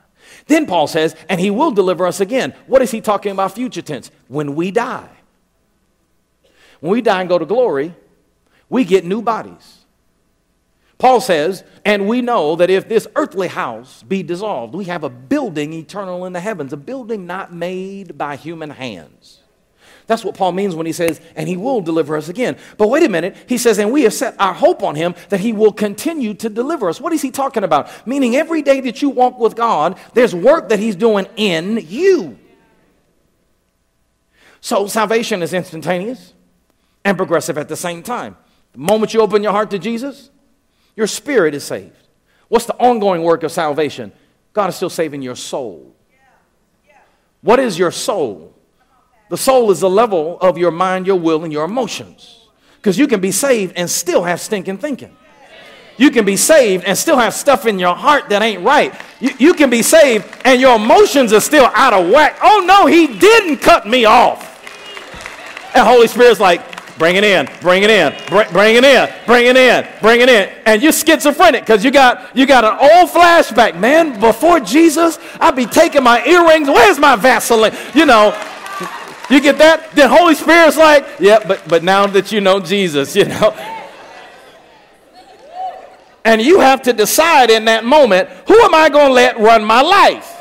[0.52, 2.54] Then Paul says, and he will deliver us again.
[2.68, 4.12] What is he talking about future tense?
[4.28, 5.10] When we die.
[6.82, 7.96] When we die and go to glory,
[8.68, 9.86] we get new bodies.
[10.98, 15.10] Paul says, and we know that if this earthly house be dissolved, we have a
[15.10, 19.41] building eternal in the heavens, a building not made by human hands.
[20.12, 22.58] That's what Paul means when he says, and he will deliver us again.
[22.76, 25.40] But wait a minute, he says, and we have set our hope on him that
[25.40, 27.00] he will continue to deliver us.
[27.00, 27.90] What is he talking about?
[28.06, 32.38] Meaning, every day that you walk with God, there's work that he's doing in you.
[34.60, 36.34] So, salvation is instantaneous
[37.06, 38.36] and progressive at the same time.
[38.74, 40.30] The moment you open your heart to Jesus,
[40.94, 42.10] your spirit is saved.
[42.50, 44.12] What's the ongoing work of salvation?
[44.52, 45.96] God is still saving your soul.
[47.40, 48.54] What is your soul?
[49.32, 52.50] The soul is the level of your mind, your will, and your emotions.
[52.76, 55.16] Because you can be saved and still have stinking thinking.
[55.96, 58.94] You can be saved and still have stuff in your heart that ain't right.
[59.22, 62.40] You, you can be saved and your emotions are still out of whack.
[62.44, 64.50] Oh no, he didn't cut me off.
[65.74, 69.46] And Holy Spirit's like, bring it in, bring it in, bring, bring it in, bring
[69.46, 70.50] it in, bring it in.
[70.66, 73.80] And you're schizophrenic because you got, you got an old flashback.
[73.80, 76.68] Man, before Jesus, I'd be taking my earrings.
[76.68, 77.74] Where's my Vaseline?
[77.96, 78.36] You know,
[79.32, 79.92] you get that?
[79.96, 83.56] The Holy Spirit's like, yeah, but, but now that you know Jesus, you know.
[86.24, 89.64] And you have to decide in that moment who am I going to let run
[89.64, 90.38] my life?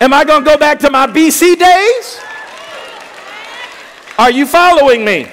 [0.00, 2.20] Am I going to go back to my BC days?
[4.18, 5.28] Are you following me?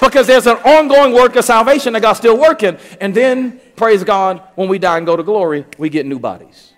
[0.00, 2.76] Because there's an ongoing work of salvation that God's still working.
[3.00, 6.72] And then, praise God, when we die and go to glory, we get new bodies.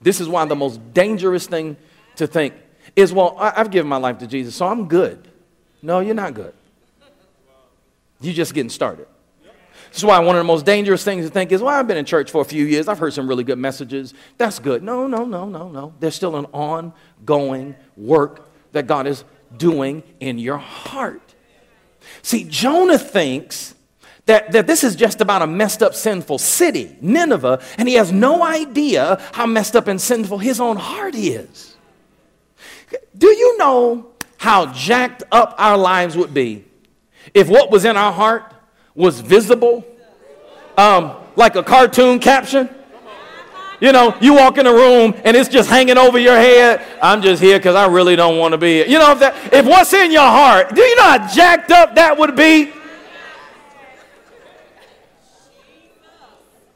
[0.00, 1.76] This is why the most dangerous thing
[2.16, 2.54] to think
[2.96, 5.28] is, well, I've given my life to Jesus, so I'm good.
[5.82, 6.54] No, you're not good.
[8.20, 9.06] You're just getting started.
[9.90, 11.96] This is why one of the most dangerous things to think is, well, I've been
[11.96, 12.86] in church for a few years.
[12.86, 14.14] I've heard some really good messages.
[14.38, 14.82] That's good.
[14.82, 15.94] No, no, no, no, no.
[15.98, 19.24] There's still an ongoing work that God is
[19.56, 21.34] doing in your heart.
[22.22, 23.74] See, Jonah thinks
[24.26, 28.12] that, that this is just about a messed up, sinful city, Nineveh, and he has
[28.12, 31.69] no idea how messed up and sinful his own heart is.
[33.16, 34.06] Do you know
[34.38, 36.64] how jacked up our lives would be
[37.34, 38.52] if what was in our heart
[38.94, 39.84] was visible,
[40.76, 42.68] um, like a cartoon caption?
[43.80, 46.82] You know, you walk in a room and it's just hanging over your head.
[47.02, 48.86] I'm just here because I really don't want to be here.
[48.86, 51.94] You know, if, that, if what's in your heart, do you know how jacked up
[51.94, 52.72] that would be?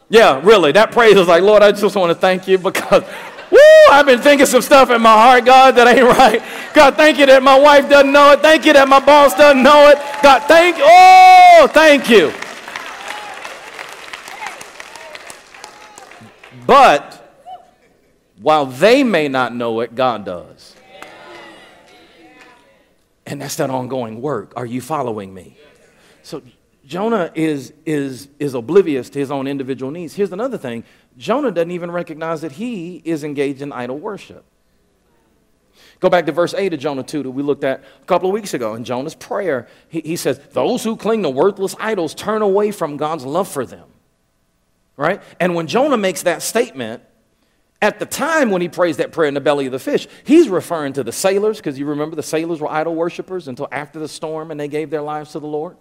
[0.08, 0.72] Yeah, really.
[0.72, 3.02] That praise is like, Lord, I just want to thank you because
[3.50, 3.58] Woo!
[3.90, 6.42] I've been thinking some stuff in my heart, God, that ain't right.
[6.74, 8.40] God, thank you that my wife doesn't know it.
[8.40, 9.98] Thank you that my boss doesn't know it.
[10.22, 10.84] God, thank you.
[10.86, 12.32] Oh, thank you.
[16.66, 17.20] But
[18.40, 20.74] while they may not know it, God does.
[23.26, 24.52] And that's that ongoing work.
[24.56, 25.56] Are you following me?
[26.22, 26.42] So
[26.86, 30.14] Jonah is, is, is oblivious to his own individual needs.
[30.14, 30.84] Here's another thing
[31.16, 34.44] Jonah doesn't even recognize that he is engaged in idol worship.
[36.00, 38.34] Go back to verse 8 of Jonah 2 that we looked at a couple of
[38.34, 38.74] weeks ago.
[38.74, 42.96] In Jonah's prayer, he, he says, Those who cling to worthless idols turn away from
[42.96, 43.88] God's love for them.
[44.96, 45.22] Right?
[45.40, 47.02] And when Jonah makes that statement,
[47.80, 50.48] at the time when he prays that prayer in the belly of the fish, he's
[50.48, 54.08] referring to the sailors, because you remember the sailors were idol worshippers until after the
[54.08, 55.76] storm and they gave their lives to the Lord.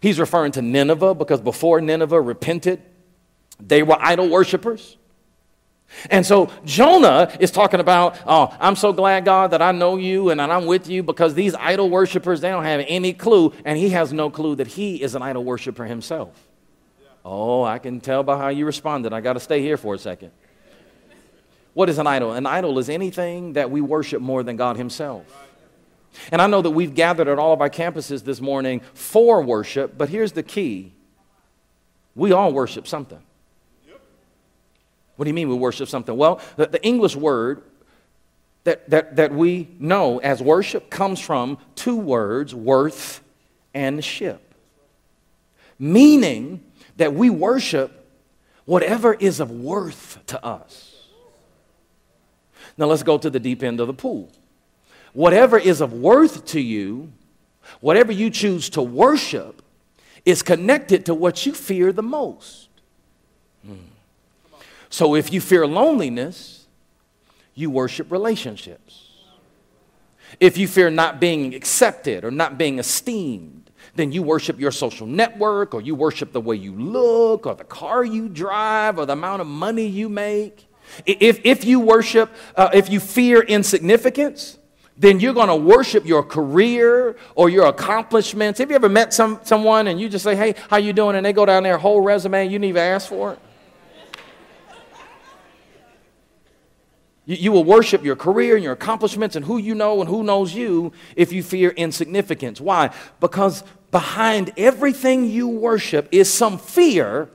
[0.00, 2.82] He's referring to Nineveh because before Nineveh repented,
[3.66, 4.96] they were idol worshippers.
[6.10, 10.30] And so Jonah is talking about, oh, I'm so glad, God, that I know you
[10.30, 13.52] and that I'm with you because these idol worshippers, they don't have any clue.
[13.64, 16.30] And he has no clue that he is an idol worshiper himself.
[17.00, 17.08] Yeah.
[17.24, 19.12] Oh, I can tell by how you responded.
[19.12, 20.32] I got to stay here for a second.
[21.74, 22.32] What is an idol?
[22.32, 25.24] An idol is anything that we worship more than God himself.
[26.30, 29.96] And I know that we've gathered at all of our campuses this morning for worship,
[29.96, 30.92] but here's the key
[32.14, 33.22] we all worship something.
[35.16, 36.16] What do you mean we worship something?
[36.16, 37.62] Well, the, the English word
[38.64, 43.22] that, that, that we know as worship comes from two words worth
[43.74, 44.54] and ship.
[45.78, 46.62] Meaning
[46.96, 48.08] that we worship
[48.64, 50.88] whatever is of worth to us.
[52.78, 54.30] Now let's go to the deep end of the pool.
[55.12, 57.12] whatever is of worth to you,
[57.80, 59.62] whatever you choose to worship,
[60.24, 62.68] is connected to what you fear the most.
[64.92, 66.66] So if you fear loneliness,
[67.54, 69.08] you worship relationships.
[70.38, 75.06] If you fear not being accepted or not being esteemed, then you worship your social
[75.06, 79.14] network or you worship the way you look or the car you drive or the
[79.14, 80.66] amount of money you make.
[81.06, 84.58] If, if you worship, uh, if you fear insignificance,
[84.98, 88.58] then you're going to worship your career or your accomplishments.
[88.58, 91.16] Have you ever met some, someone and you just say, hey, how you doing?
[91.16, 93.38] And they go down their whole resume, you didn't even ask for it?
[97.24, 100.22] You, you will worship your career and your accomplishments and who you know and who
[100.22, 102.60] knows you if you fear insignificance.
[102.60, 102.94] Why?
[103.20, 107.28] Because behind everything you worship is some fear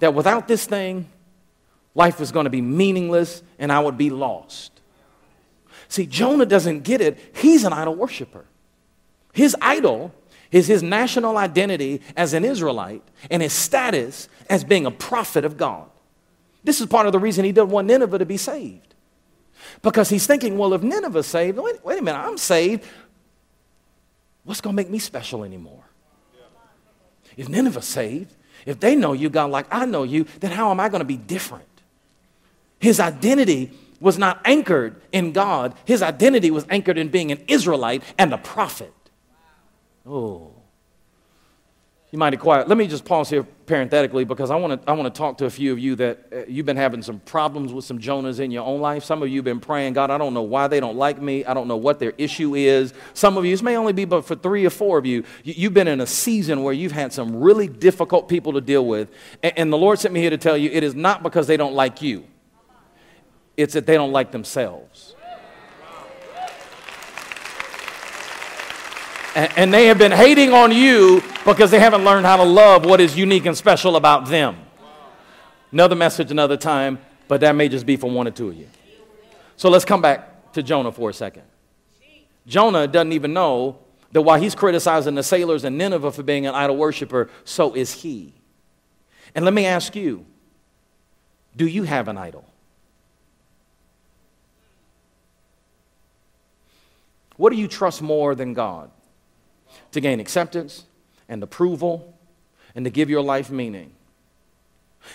[0.00, 1.08] that without this thing,
[1.94, 4.72] life is going to be meaningless and I would be lost.
[5.88, 7.18] See, Jonah doesn't get it.
[7.36, 8.44] He's an idol worshiper.
[9.32, 10.12] His idol
[10.50, 15.56] is his national identity as an Israelite and his status as being a prophet of
[15.56, 15.88] God.
[16.64, 18.94] This is part of the reason he doesn't want Nineveh to be saved.
[19.82, 22.84] Because he's thinking, well, if Nineveh's saved, wait, wait a minute, I'm saved.
[24.44, 25.84] What's going to make me special anymore?
[27.36, 28.34] If Nineveh's saved,
[28.66, 31.06] if they know you, God, like I know you, then how am I going to
[31.06, 31.64] be different?
[32.78, 38.02] His identity was not anchored in God, his identity was anchored in being an Israelite
[38.18, 38.92] and a prophet.
[40.06, 40.50] Oh.
[42.10, 42.68] You might be quiet.
[42.68, 45.46] Let me just pause here parenthetically because I want to I want to talk to
[45.46, 48.50] a few of you that uh, you've been having some problems with some Jonahs in
[48.50, 49.04] your own life.
[49.04, 51.44] Some of you have been praying, God, I don't know why they don't like me.
[51.44, 52.92] I don't know what their issue is.
[53.14, 55.54] Some of you, this may only be but for three or four of you, you
[55.56, 59.10] you've been in a season where you've had some really difficult people to deal with.
[59.42, 61.56] And, and the Lord sent me here to tell you it is not because they
[61.56, 62.24] don't like you,
[63.56, 65.13] it's that they don't like themselves.
[69.34, 73.00] And they have been hating on you because they haven't learned how to love what
[73.00, 74.56] is unique and special about them.
[75.72, 78.68] Another message, another time, but that may just be for one or two of you.
[79.56, 81.42] So let's come back to Jonah for a second.
[82.46, 83.78] Jonah doesn't even know
[84.12, 87.92] that while he's criticizing the sailors in Nineveh for being an idol worshiper, so is
[87.92, 88.32] he.
[89.34, 90.24] And let me ask you
[91.56, 92.44] do you have an idol?
[97.36, 98.90] What do you trust more than God?
[99.92, 100.84] To gain acceptance
[101.28, 102.14] and approval
[102.74, 103.92] and to give your life meaning.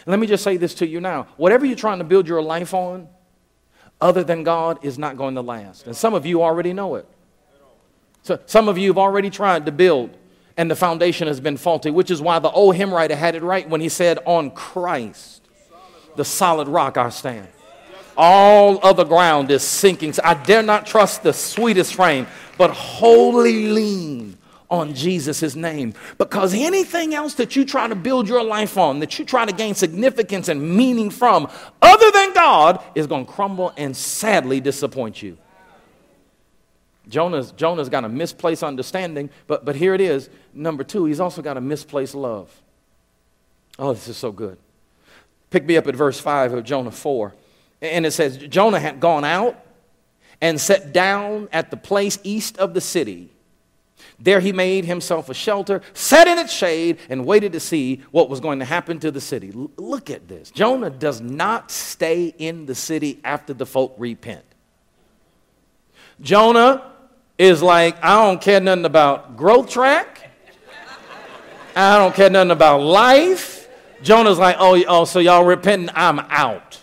[0.06, 2.74] Let me just say this to you now whatever you're trying to build your life
[2.74, 3.08] on,
[4.00, 5.86] other than God, is not going to last.
[5.86, 7.08] And some of you already know it.
[8.24, 10.16] So some of you have already tried to build,
[10.58, 13.44] and the foundation has been faulty, which is why the old hymn writer had it
[13.44, 15.42] right when he said, On Christ,
[16.16, 17.48] the solid rock I stand.
[18.16, 20.14] All other ground is sinking.
[20.24, 24.38] I dare not trust the sweetest frame, but wholly lean
[24.70, 25.94] on Jesus' name.
[26.18, 29.52] Because anything else that you try to build your life on, that you try to
[29.52, 31.50] gain significance and meaning from,
[31.82, 35.38] other than God, is going to crumble and sadly disappoint you.
[37.08, 40.30] Jonah's, Jonah's got a misplaced understanding, but, but here it is.
[40.54, 42.62] Number two, he's also got a misplaced love.
[43.80, 44.58] Oh, this is so good.
[45.50, 47.34] Pick me up at verse 5 of Jonah 4.
[47.82, 49.58] And it says, Jonah had gone out
[50.42, 53.30] and sat down at the place east of the city
[54.20, 58.30] there he made himself a shelter, sat in its shade, and waited to see what
[58.30, 59.52] was going to happen to the city.
[59.56, 60.52] L- look at this.
[60.52, 64.44] Jonah does not stay in the city after the folk repent.
[66.22, 66.92] Jonah
[67.38, 70.30] is like, I don't care nothing about growth track.
[71.76, 73.70] I don't care nothing about life.
[74.02, 75.90] Jonah's like, oh, oh so y'all repenting?
[75.96, 76.80] I'm out.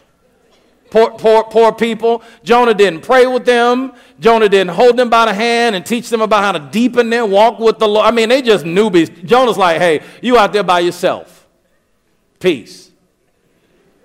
[0.90, 2.22] Poor, poor, poor people.
[2.44, 3.92] Jonah didn't pray with them.
[4.20, 7.26] Jonah didn't hold them by the hand and teach them about how to deepen their
[7.26, 8.06] walk with the Lord.
[8.06, 9.24] I mean, they just newbies.
[9.24, 11.46] Jonah's like, hey, you out there by yourself.
[12.38, 12.90] Peace.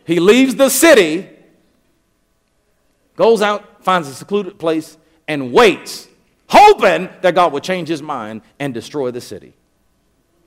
[0.06, 1.30] He leaves the city,
[3.16, 6.08] goes out, finds a secluded place, and waits,
[6.50, 9.54] hoping that God would change his mind and destroy the city.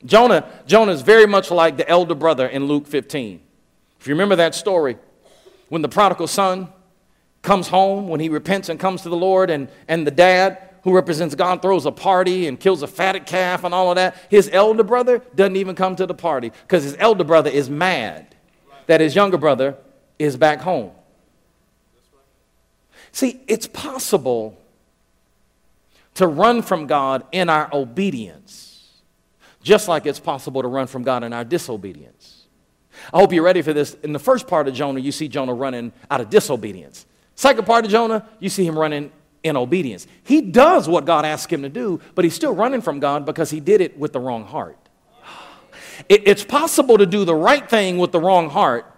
[0.05, 3.41] Jonah, Jonah is very much like the elder brother in Luke 15.
[4.01, 4.99] If you remember that story,
[5.69, 6.69] when the prodigal son
[7.43, 10.95] comes home, when he repents and comes to the Lord, and, and the dad, who
[10.95, 14.51] represents God, throws a party and kills a fatted calf and all of that, his
[14.53, 18.35] elder brother doesn't even come to the party because his elder brother is mad
[18.87, 19.77] that his younger brother
[20.19, 20.91] is back home.
[23.13, 24.59] See, it's possible
[26.15, 28.91] to run from God in our obedience,
[29.63, 32.14] just like it's possible to run from God in our disobedience.
[33.13, 33.95] I hope you're ready for this.
[34.03, 37.07] In the first part of Jonah, you see Jonah running out of disobedience.
[37.35, 39.11] Second part of Jonah, you see him running
[39.43, 40.07] in obedience.
[40.23, 43.51] He does what God asks him to do, but he's still running from God because
[43.51, 44.79] he did it with the wrong heart.
[46.09, 48.91] it's possible to do the right thing with the wrong heart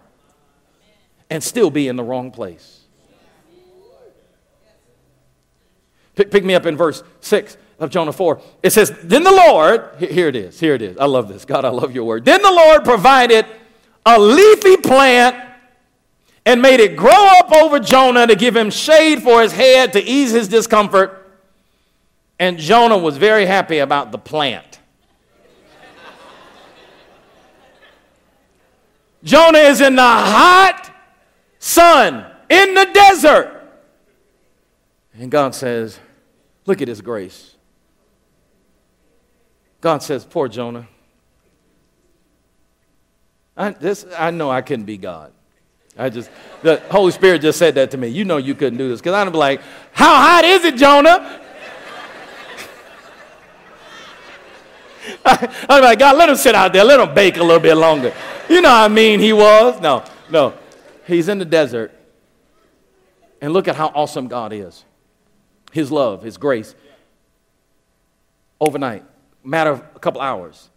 [1.29, 2.83] and still be in the wrong place.
[6.15, 8.41] Pick, pick me up in verse 6 of Jonah 4.
[8.63, 10.97] It says, Then the Lord, here it is, here it is.
[10.97, 11.45] I love this.
[11.45, 12.25] God, I love your word.
[12.25, 13.45] Then the Lord provided
[14.07, 15.37] a leafy plant
[16.47, 20.03] and made it grow up over Jonah to give him shade for his head to
[20.03, 21.25] ease his discomfort.
[22.39, 24.79] And Jonah was very happy about the plant.
[29.25, 30.95] Jonah is in the hot
[31.59, 33.53] sun in the desert.
[35.15, 35.99] And God says,
[36.65, 37.57] Look at his grace.
[39.81, 40.87] God says, Poor Jonah.
[43.57, 45.33] I, this, I know I couldn't be God.
[45.99, 46.31] I just,
[46.63, 48.09] the Holy Spirit just said that to me.
[48.09, 49.01] You know you couldn't do this.
[49.01, 51.41] Because I'd be like, How hot is it, Jonah?
[55.25, 56.85] I'd be like, God, let him sit out there.
[56.85, 58.13] Let him bake a little bit longer.
[58.49, 59.81] You know how mean he was?
[59.81, 60.55] No, no.
[61.07, 61.93] He's in the desert.
[63.41, 64.85] And look at how awesome God is.
[65.73, 66.75] His love, His grace.
[68.61, 69.05] Overnight,
[69.45, 70.71] matter of a couple hours,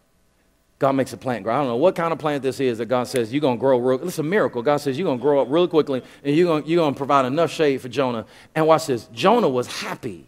[0.79, 1.53] God makes a plant grow.
[1.53, 3.59] I don't know what kind of plant this is that God says you're going to
[3.59, 4.07] grow real.
[4.07, 4.61] It's a miracle.
[4.61, 7.25] God says you're going to grow up really quickly and you're going, you're to provide
[7.25, 8.25] enough shade for Jonah.
[8.55, 10.25] And watch this Jonah was happy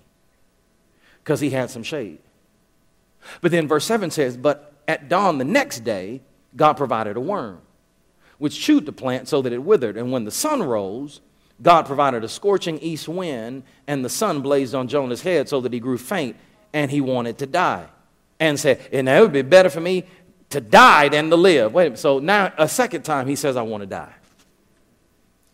[1.23, 2.19] because he had some shade.
[3.39, 6.21] But then verse 7 says, But at dawn the next day,
[6.55, 7.61] God provided a worm,
[8.37, 9.97] which chewed the plant so that it withered.
[9.97, 11.21] And when the sun rose,
[11.61, 15.71] God provided a scorching east wind, and the sun blazed on Jonah's head so that
[15.71, 16.35] he grew faint
[16.73, 17.87] and he wanted to die.
[18.39, 20.05] And said, And it would be better for me
[20.51, 21.73] to die than to live.
[21.73, 21.99] Wait, a minute.
[21.99, 24.13] so now a second time he says, I want to die.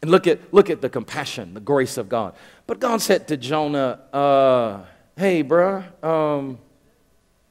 [0.02, 2.36] And look at, look at the compassion, the grace of God.
[2.68, 4.84] But God said to Jonah, uh,
[5.16, 6.60] Hey, bruh, um,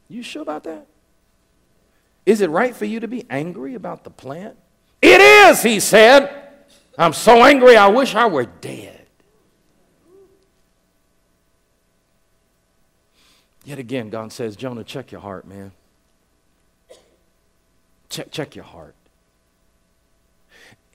[0.09, 0.87] you sure about that?
[2.25, 4.57] Is it right for you to be angry about the plant?
[5.03, 6.45] It is, he said.
[6.99, 9.07] I'm so angry, I wish I were dead.
[13.65, 15.73] Yet again, God says, Jonah, check your heart, man.
[18.17, 18.95] Check, check your heart.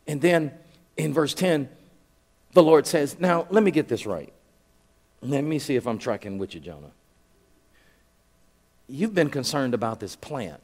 [0.08, 0.52] And then
[0.98, 1.70] in verse 10,
[2.54, 4.34] the Lord says, Now, let me get this right.
[5.22, 6.90] Let me see if I'm tracking with you, Jonah.
[8.88, 10.64] You've been concerned about this plant.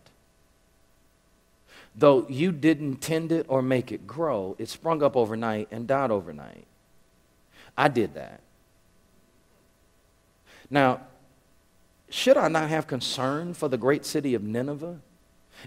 [1.96, 6.10] Though you didn't tend it or make it grow, it sprung up overnight and died
[6.10, 6.66] overnight.
[7.78, 8.42] I did that.
[10.72, 11.02] Now,
[12.10, 15.02] should I not have concern for the great city of Nineveh?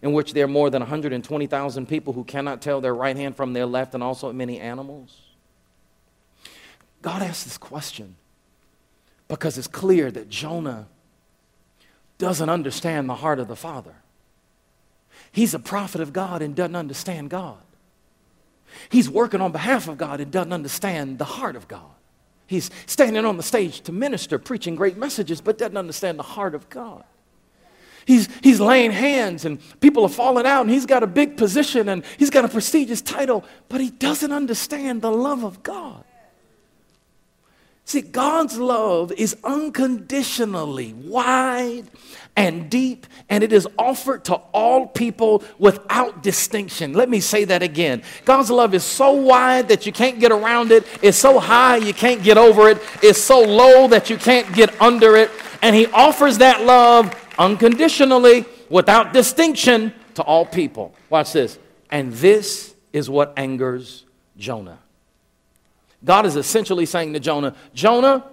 [0.03, 3.53] In which there are more than 120,000 people who cannot tell their right hand from
[3.53, 5.21] their left, and also many animals?
[7.03, 8.17] God asked this question
[9.29, 10.87] because it's clear that Jonah
[12.19, 13.95] doesn't understand the heart of the Father.
[15.33, 17.59] He's a prophet of God and doesn't understand God.
[18.89, 21.91] He's working on behalf of God and doesn't understand the heart of God.
[22.47, 26.55] He's standing on the stage to minister, preaching great messages, but doesn't understand the heart
[26.55, 27.05] of God.
[28.11, 31.89] He's, he's laying hands and people are falling out and he's got a big position
[31.89, 36.03] and he's got a prestigious title, but he doesn't understand the love of God.
[37.85, 41.85] See, God's love is unconditionally wide
[42.37, 46.93] and deep, and it is offered to all people without distinction.
[46.93, 48.03] Let me say that again.
[48.25, 51.95] God's love is so wide that you can't get around it, it's so high you
[51.95, 55.31] can't get over it, it's so low that you can't get under it,
[55.63, 60.95] and He offers that love unconditionally, without distinction, to all people.
[61.09, 61.59] Watch this.
[61.91, 64.05] And this is what angers
[64.37, 64.79] Jonah.
[66.05, 68.25] God is essentially saying to Jonah, Jonah,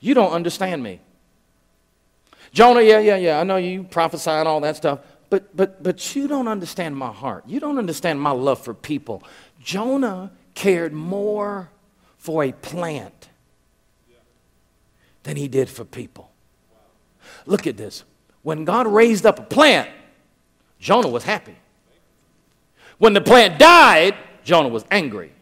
[0.00, 1.00] you don't understand me.
[2.52, 6.14] Jonah, yeah, yeah, yeah, I know you prophesy and all that stuff, but, but, but
[6.14, 7.44] you don't understand my heart.
[7.46, 9.22] You don't understand my love for people.
[9.62, 11.70] Jonah cared more
[12.18, 13.28] for a plant
[15.24, 16.30] than he did for people.
[17.46, 18.04] Look at this.
[18.42, 19.88] When God raised up a plant,
[20.78, 21.56] Jonah was happy.
[22.98, 25.32] When the plant died, Jonah was angry.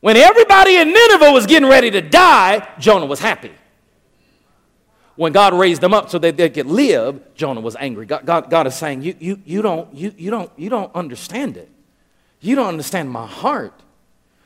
[0.00, 3.52] When everybody in Nineveh was getting ready to die, Jonah was happy.
[5.14, 8.06] When God raised them up so that they could live, Jonah was angry.
[8.06, 11.56] God, God, God is saying, you, you, you, don't, you, you, don't, you don't understand
[11.56, 11.70] it.
[12.40, 13.74] You don't understand my heart.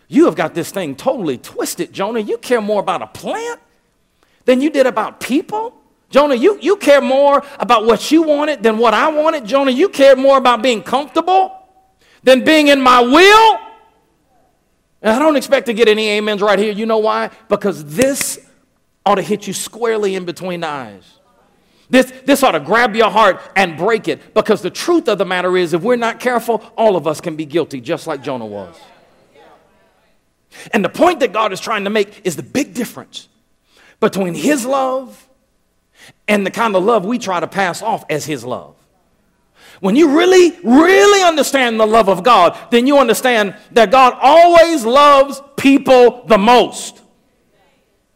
[0.08, 2.20] You have got this thing totally twisted, Jonah.
[2.20, 3.60] You care more about a plant
[4.44, 5.74] than you did about people.
[6.10, 9.44] Jonah, you, you care more about what you wanted than what I wanted.
[9.44, 11.52] Jonah, you care more about being comfortable
[12.22, 13.58] than being in my will.
[15.02, 16.72] And I don't expect to get any amens right here.
[16.72, 17.30] You know why?
[17.48, 18.38] Because this
[19.04, 21.04] ought to hit you squarely in between the eyes.
[21.88, 25.24] This, this ought to grab your heart and break it because the truth of the
[25.24, 28.46] matter is, if we're not careful, all of us can be guilty, just like Jonah
[28.46, 28.76] was.
[30.72, 33.28] And the point that God is trying to make is the big difference
[34.00, 35.25] between His love
[36.28, 38.74] and the kind of love we try to pass off as His love.
[39.80, 44.84] When you really, really understand the love of God, then you understand that God always
[44.84, 47.02] loves people the most.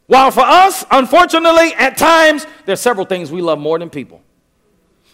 [0.07, 4.23] While for us, unfortunately, at times, there's several things we love more than people.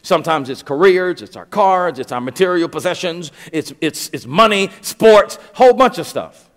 [0.03, 5.39] Sometimes it's careers, it's our cars, it's our material possessions, it's, it's, it's money, sports,
[5.55, 6.49] whole bunch of stuff.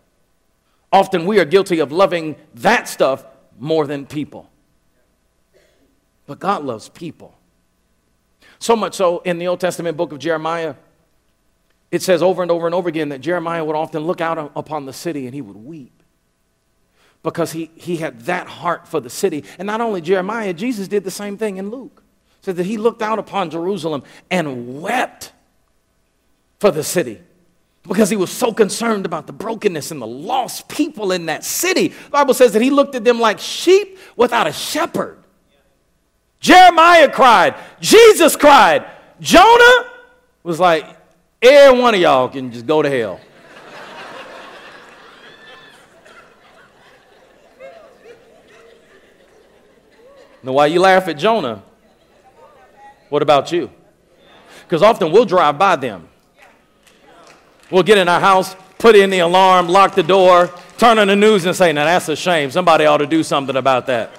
[0.91, 3.25] Often we are guilty of loving that stuff
[3.59, 4.48] more than people.
[6.29, 7.33] But God loves people.
[8.59, 10.75] So much so in the Old Testament book of Jeremiah,
[11.89, 14.85] it says over and over and over again that Jeremiah would often look out upon
[14.85, 16.03] the city and he would weep
[17.23, 19.43] because he, he had that heart for the city.
[19.57, 22.03] And not only Jeremiah, Jesus did the same thing in Luke.
[22.41, 25.31] Said that he looked out upon Jerusalem and wept
[26.59, 27.19] for the city
[27.87, 31.87] because he was so concerned about the brokenness and the lost people in that city.
[31.87, 35.18] The Bible says that he looked at them like sheep without a shepherd.
[36.39, 38.85] Jeremiah cried, Jesus cried.
[39.19, 39.89] Jonah
[40.43, 40.85] was like,
[41.41, 43.19] every one of y'all can just go to hell.
[50.41, 51.61] now, why you laugh at Jonah?
[53.09, 53.69] What about you?
[54.63, 56.07] Because often we'll drive by them.
[57.69, 61.15] We'll get in our house, put in the alarm, lock the door, turn on the
[61.15, 62.49] news and say, now that's a shame.
[62.49, 64.11] Somebody ought to do something about that.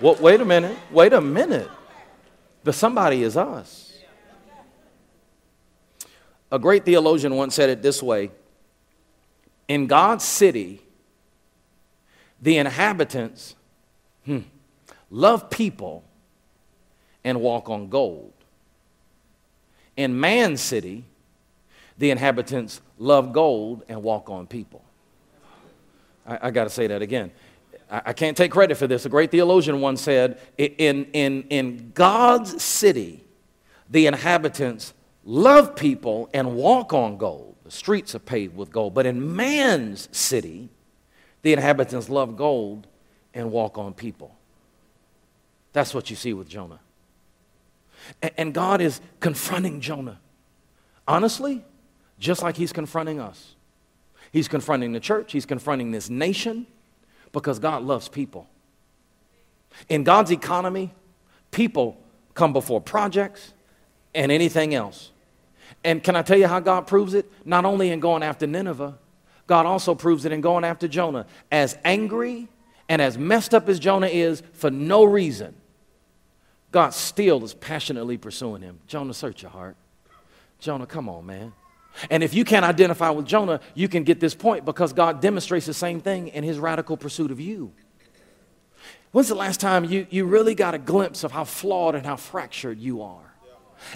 [0.00, 0.76] Well, wait a minute.
[0.90, 1.70] Wait a minute.
[2.64, 3.98] The somebody is us.
[6.50, 8.30] A great theologian once said it this way
[9.68, 10.82] In God's city,
[12.40, 13.54] the inhabitants
[14.24, 14.40] hmm,
[15.10, 16.04] love people
[17.24, 18.32] and walk on gold.
[19.96, 21.04] In man's city,
[21.98, 24.84] the inhabitants love gold and walk on people.
[26.26, 27.32] I, I got to say that again.
[27.88, 29.06] I can't take credit for this.
[29.06, 33.22] A great theologian once said, in, in, in God's city,
[33.88, 34.92] the inhabitants
[35.24, 37.54] love people and walk on gold.
[37.64, 38.94] The streets are paved with gold.
[38.94, 40.68] But in man's city,
[41.42, 42.88] the inhabitants love gold
[43.34, 44.34] and walk on people.
[45.72, 46.80] That's what you see with Jonah.
[48.36, 50.18] And God is confronting Jonah.
[51.06, 51.64] Honestly,
[52.18, 53.54] just like he's confronting us.
[54.32, 56.66] He's confronting the church, he's confronting this nation,
[57.36, 58.48] because God loves people.
[59.90, 60.94] In God's economy,
[61.50, 61.98] people
[62.32, 63.52] come before projects
[64.14, 65.12] and anything else.
[65.84, 67.30] And can I tell you how God proves it?
[67.44, 68.96] Not only in going after Nineveh,
[69.46, 71.26] God also proves it in going after Jonah.
[71.52, 72.48] As angry
[72.88, 75.54] and as messed up as Jonah is, for no reason,
[76.72, 78.78] God still is passionately pursuing him.
[78.86, 79.76] Jonah, search your heart.
[80.58, 81.52] Jonah, come on, man.
[82.10, 85.66] And if you can't identify with Jonah, you can get this point because God demonstrates
[85.66, 87.72] the same thing in his radical pursuit of you.
[89.12, 92.16] When's the last time you, you really got a glimpse of how flawed and how
[92.16, 93.34] fractured you are?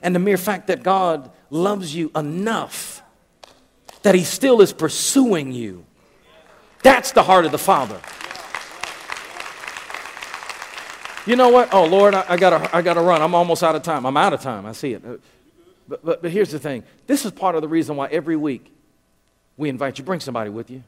[0.03, 3.03] And the mere fact that God loves you enough
[4.03, 5.85] that he still is pursuing you.
[6.83, 8.01] That's the heart of the Father.
[11.27, 11.73] You know what?
[11.75, 13.21] Oh, Lord, I, I, gotta, I gotta run.
[13.21, 14.07] I'm almost out of time.
[14.07, 14.65] I'm out of time.
[14.65, 15.03] I see it.
[15.91, 18.73] But, but, but here's the thing this is part of the reason why every week
[19.57, 20.85] we invite you, bring somebody with you.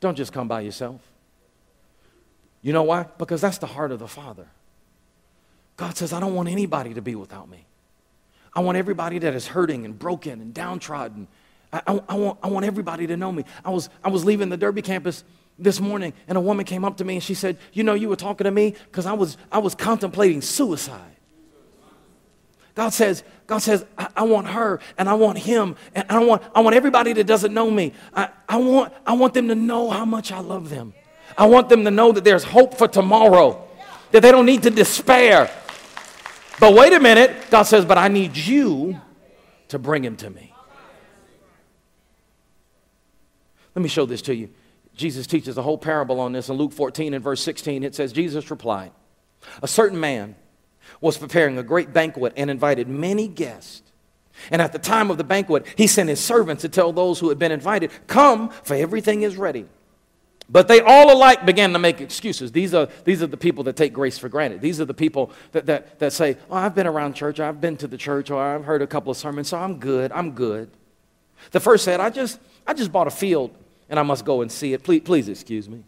[0.00, 1.00] Don't just come by yourself.
[2.62, 3.06] You know why?
[3.18, 4.46] Because that's the heart of the Father.
[5.76, 7.66] God says, I don't want anybody to be without me.
[8.54, 11.26] I want everybody that is hurting and broken and downtrodden.
[11.72, 13.44] I, I, I, want, I want everybody to know me.
[13.64, 15.24] I was, I was leaving the Derby campus
[15.58, 18.08] this morning, and a woman came up to me and she said, You know, you
[18.08, 21.17] were talking to me because I was, I was contemplating suicide.
[22.78, 26.44] God says, God says, I, I, want her and I want him and I want,
[26.54, 27.92] I want everybody that doesn't know me.
[28.14, 30.94] I, I, want, I want them to know how much I love them.
[31.36, 33.66] I want them to know that there's hope for tomorrow,
[34.12, 35.50] that they don't need to despair.
[36.60, 39.00] But wait a minute, God says, but I need you
[39.66, 40.54] to bring him to me.
[43.74, 44.50] Let me show this to you.
[44.94, 47.82] Jesus teaches a whole parable on this in Luke 14 and verse 16.
[47.82, 48.92] It says, Jesus replied,
[49.64, 50.36] A certain man
[51.00, 53.82] was preparing a great banquet and invited many guests.
[54.50, 57.28] And at the time of the banquet, he sent his servants to tell those who
[57.28, 59.66] had been invited, Come, for everything is ready.
[60.50, 62.52] But they all alike began to make excuses.
[62.52, 64.62] These are, these are the people that take grace for granted.
[64.62, 67.76] These are the people that, that, that say, Oh, I've been around church, I've been
[67.78, 70.70] to the church, or I've heard a couple of sermons, so I'm good, I'm good.
[71.50, 73.54] The first said, I just, I just bought a field
[73.90, 74.82] and I must go and see it.
[74.82, 75.84] Please, please excuse me.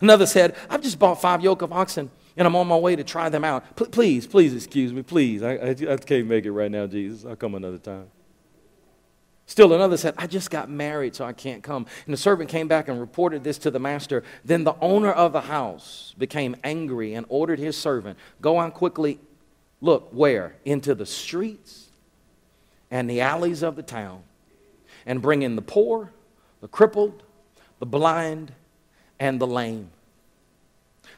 [0.00, 3.04] Another said, I've just bought five yoke of oxen and I'm on my way to
[3.04, 3.76] try them out.
[3.76, 5.42] P- please, please excuse me, please.
[5.42, 7.24] I, I, I can't make it right now, Jesus.
[7.24, 8.08] I'll come another time.
[9.46, 11.86] Still another said, I just got married, so I can't come.
[12.06, 14.24] And the servant came back and reported this to the master.
[14.44, 19.20] Then the owner of the house became angry and ordered his servant, Go on quickly,
[19.80, 20.56] look, where?
[20.64, 21.88] Into the streets
[22.90, 24.22] and the alleys of the town,
[25.04, 26.12] and bring in the poor,
[26.60, 27.22] the crippled,
[27.80, 28.52] the blind,
[29.18, 29.90] and the lame.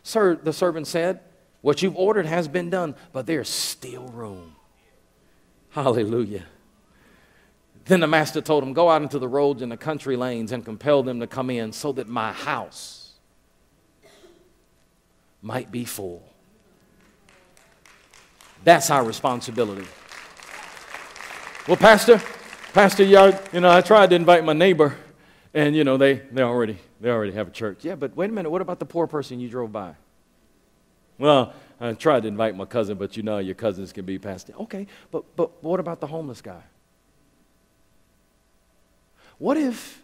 [0.07, 1.19] Sir, the servant said,
[1.63, 4.55] What you've ordered has been done, but there's still room.
[5.71, 6.45] Hallelujah.
[7.87, 10.65] Then the master told him, Go out into the roads and the country lanes and
[10.65, 13.15] compel them to come in so that my house
[15.43, 16.23] might be full.
[18.63, 19.89] That's our responsibility.
[21.67, 22.23] Well, Pastor,
[22.73, 24.97] Pastor, you know, I tried to invite my neighbor,
[25.57, 27.79] and you know, they, they already they already have a church.
[27.83, 28.51] Yeah, but wait a minute.
[28.51, 29.95] What about the poor person you drove by?
[31.19, 34.51] Well, I tried to invite my cousin, but you know your cousins can be past.
[34.61, 36.63] Okay, but, but what about the homeless guy?
[39.39, 40.03] What if,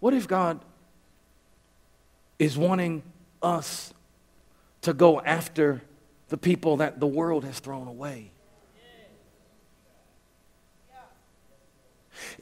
[0.00, 0.60] what if God
[2.38, 3.02] is wanting
[3.42, 3.92] us
[4.80, 5.82] to go after
[6.30, 8.30] the people that the world has thrown away?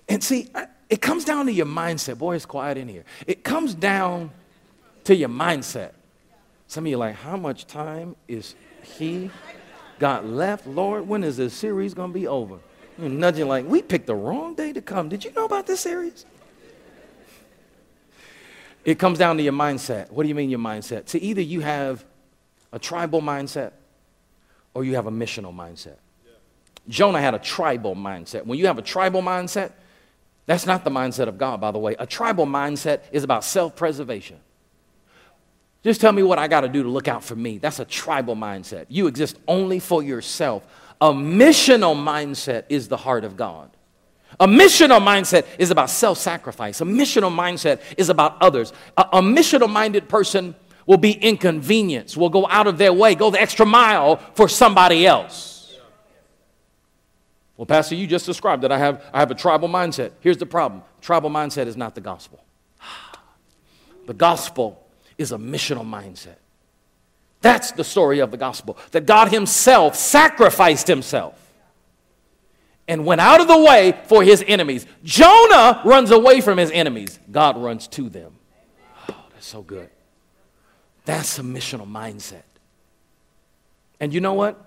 [0.08, 0.48] And see,
[0.88, 2.18] it comes down to your mindset.
[2.18, 3.04] Boy, it's quiet in here.
[3.26, 4.30] It comes down
[5.04, 5.92] to your mindset.
[6.68, 9.30] Some of you like, how much time is he
[9.98, 10.66] got left?
[10.66, 12.58] Lord, when is this series going to be over?
[12.98, 15.08] You're nudging like, we picked the wrong day to come.
[15.08, 16.24] Did you know about this series?
[18.84, 20.10] It comes down to your mindset.
[20.12, 21.08] What do you mean your mindset?
[21.08, 22.04] See, either you have
[22.72, 23.72] a tribal mindset
[24.74, 25.96] or you have a missional mindset.
[26.88, 28.46] Jonah had a tribal mindset.
[28.46, 29.72] When you have a tribal mindset,
[30.46, 31.96] that's not the mindset of God, by the way.
[31.98, 34.38] A tribal mindset is about self preservation.
[35.82, 37.58] Just tell me what I got to do to look out for me.
[37.58, 38.86] That's a tribal mindset.
[38.88, 40.64] You exist only for yourself.
[41.00, 43.70] A missional mindset is the heart of God.
[44.40, 46.80] A missional mindset is about self sacrifice.
[46.80, 48.72] A missional mindset is about others.
[48.96, 50.54] A, a missional minded person
[50.86, 55.06] will be inconvenienced, will go out of their way, go the extra mile for somebody
[55.06, 55.55] else.
[57.56, 60.12] Well, Pastor, you just described that I have, I have a tribal mindset.
[60.20, 62.42] Here's the problem tribal mindset is not the gospel.
[64.06, 64.86] The gospel
[65.18, 66.36] is a missional mindset.
[67.40, 71.42] That's the story of the gospel that God Himself sacrificed Himself
[72.88, 74.86] and went out of the way for His enemies.
[75.02, 78.32] Jonah runs away from his enemies, God runs to them.
[79.08, 79.90] Oh, that's so good.
[81.04, 82.42] That's a missional mindset.
[84.00, 84.65] And you know what?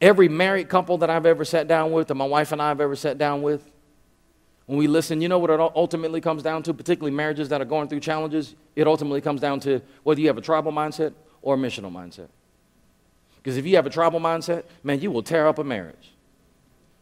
[0.00, 2.80] Every married couple that I've ever sat down with, that my wife and I have
[2.80, 3.70] ever sat down with,
[4.66, 7.66] when we listen, you know what it ultimately comes down to, particularly marriages that are
[7.66, 8.54] going through challenges?
[8.74, 12.28] It ultimately comes down to whether you have a tribal mindset or a missional mindset.
[13.36, 16.12] Because if you have a tribal mindset, man, you will tear up a marriage.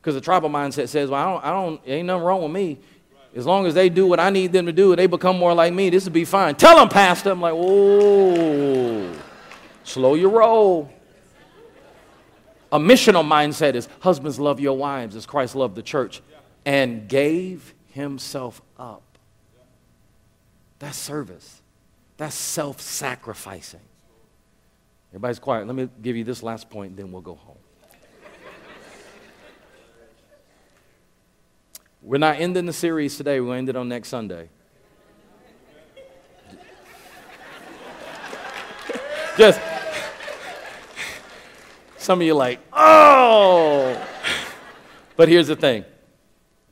[0.00, 2.78] Because the tribal mindset says, well, I don't, I don't, ain't nothing wrong with me.
[3.34, 5.54] As long as they do what I need them to do and they become more
[5.54, 6.54] like me, this will be fine.
[6.54, 7.30] Tell them, Pastor.
[7.30, 9.10] I'm like, oh,
[9.82, 10.90] slow your roll.
[12.74, 16.20] A missional mindset is husbands love your wives as Christ loved the church
[16.64, 19.16] and gave himself up.
[20.80, 21.62] That's service.
[22.16, 23.78] That's self sacrificing.
[25.10, 25.68] Everybody's quiet.
[25.68, 27.58] Let me give you this last point, then we'll go home.
[32.02, 34.48] We're not ending the series today, we'll end it on next Sunday.
[39.38, 39.60] Just
[42.04, 44.00] some of you like, oh.
[45.16, 45.84] But here's the thing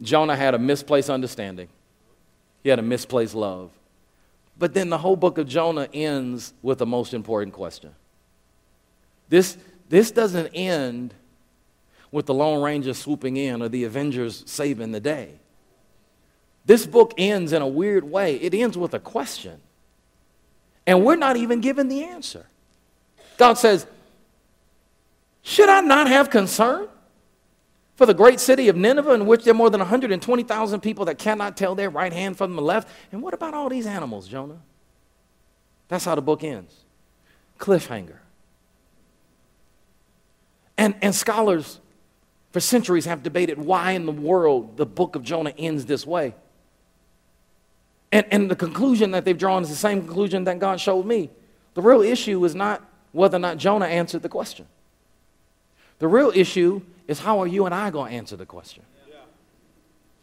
[0.00, 1.68] Jonah had a misplaced understanding,
[2.62, 3.70] he had a misplaced love.
[4.58, 7.94] But then the whole book of Jonah ends with the most important question.
[9.28, 9.56] This,
[9.88, 11.14] this doesn't end
[12.10, 15.40] with the Lone Ranger swooping in or the Avengers saving the day.
[16.66, 18.36] This book ends in a weird way.
[18.36, 19.60] It ends with a question.
[20.86, 22.46] And we're not even given the answer.
[23.38, 23.86] God says,
[25.42, 26.88] should I not have concern
[27.96, 31.18] for the great city of Nineveh, in which there are more than 120,000 people that
[31.18, 32.88] cannot tell their right hand from the left?
[33.10, 34.60] And what about all these animals, Jonah?
[35.88, 36.74] That's how the book ends.
[37.58, 38.18] Cliffhanger.
[40.78, 41.80] And, and scholars
[42.50, 46.34] for centuries have debated why in the world the book of Jonah ends this way.
[48.10, 51.30] And, and the conclusion that they've drawn is the same conclusion that God showed me.
[51.74, 54.66] The real issue is not whether or not Jonah answered the question.
[56.02, 58.82] The real issue is how are you and I going to answer the question?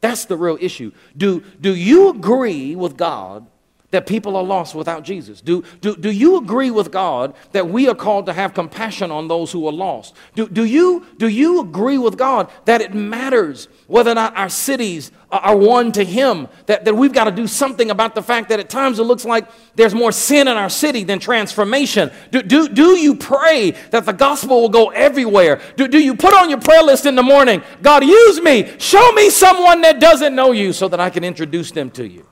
[0.01, 0.91] That's the real issue.
[1.15, 3.47] Do, do you agree with God
[3.91, 5.39] that people are lost without Jesus?
[5.39, 9.29] Do, do, do you agree with God that we are called to have compassion on
[9.29, 10.15] those who are lost?
[10.35, 14.49] Do, do, you, do you agree with God that it matters whether or not our
[14.49, 16.47] cities are one to Him?
[16.65, 19.25] That, that we've got to do something about the fact that at times it looks
[19.25, 22.11] like there's more sin in our city than transformation?
[22.31, 25.61] Do, do, do you pray that the gospel will go everywhere?
[25.75, 29.11] Do, do you put on your prayer list in the morning, God, use me, show
[29.11, 32.25] me someone that doesn't know you so that I can introduce them to you?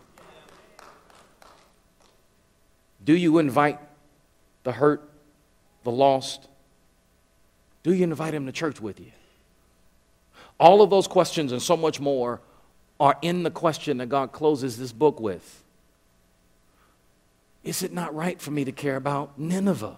[3.04, 3.80] Do you invite
[4.64, 5.08] the hurt,
[5.84, 6.48] the lost?
[7.84, 9.12] Do you invite him to church with you?
[10.60, 12.41] All of those questions and so much more
[13.00, 15.64] are in the question that God closes this book with.
[17.64, 19.98] Is it not right for me to care about Nineveh?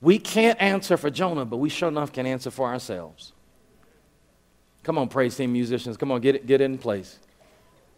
[0.00, 3.32] We can't answer for Jonah, but we sure enough can answer for ourselves.
[4.82, 5.96] Come on, praise team musicians.
[5.96, 7.18] Come on, get it, get it in place.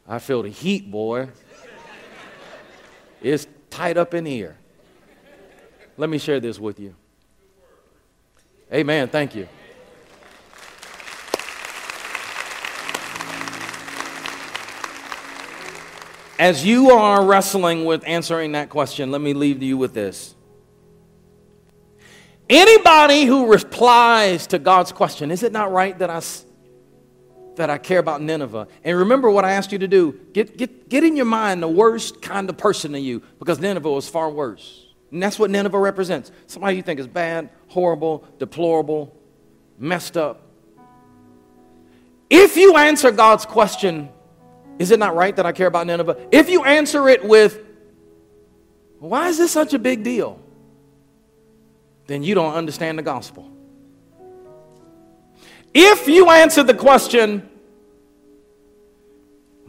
[0.07, 1.29] I feel the heat, boy.
[3.23, 4.57] It's tight up in here.
[5.97, 6.95] Let me share this with you.
[8.73, 9.09] Amen.
[9.09, 9.49] Thank you.
[16.39, 20.35] As you are wrestling with answering that question, let me leave you with this.
[22.51, 26.21] Anybody who replies to God's question, is it not right that I
[27.57, 28.67] that I care about Nineveh.
[28.83, 30.19] And remember what I asked you to do.
[30.33, 33.91] Get, get, get in your mind the worst kind of person in you because Nineveh
[33.91, 34.87] was far worse.
[35.11, 36.33] And that's what Nineveh represents.
[36.47, 39.17] Somebody you think is bad, horrible, deplorable,
[39.79, 40.43] messed up.
[42.29, 44.09] If you answer God's question,
[44.79, 46.29] is it not right that I care about Nineveh?
[46.33, 47.61] If you answer it with,
[48.99, 50.41] why is this such a big deal?
[52.07, 53.51] Then you don't understand the gospel.
[55.73, 57.49] If you answer the question,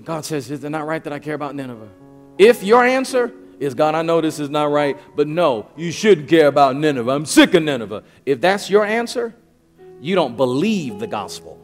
[0.03, 1.89] God says, Is it not right that I care about Nineveh?
[2.37, 6.27] If your answer is, God, I know this is not right, but no, you shouldn't
[6.27, 7.09] care about Nineveh.
[7.11, 8.03] I'm sick of Nineveh.
[8.25, 9.33] If that's your answer,
[10.01, 11.59] you don't believe the gospel.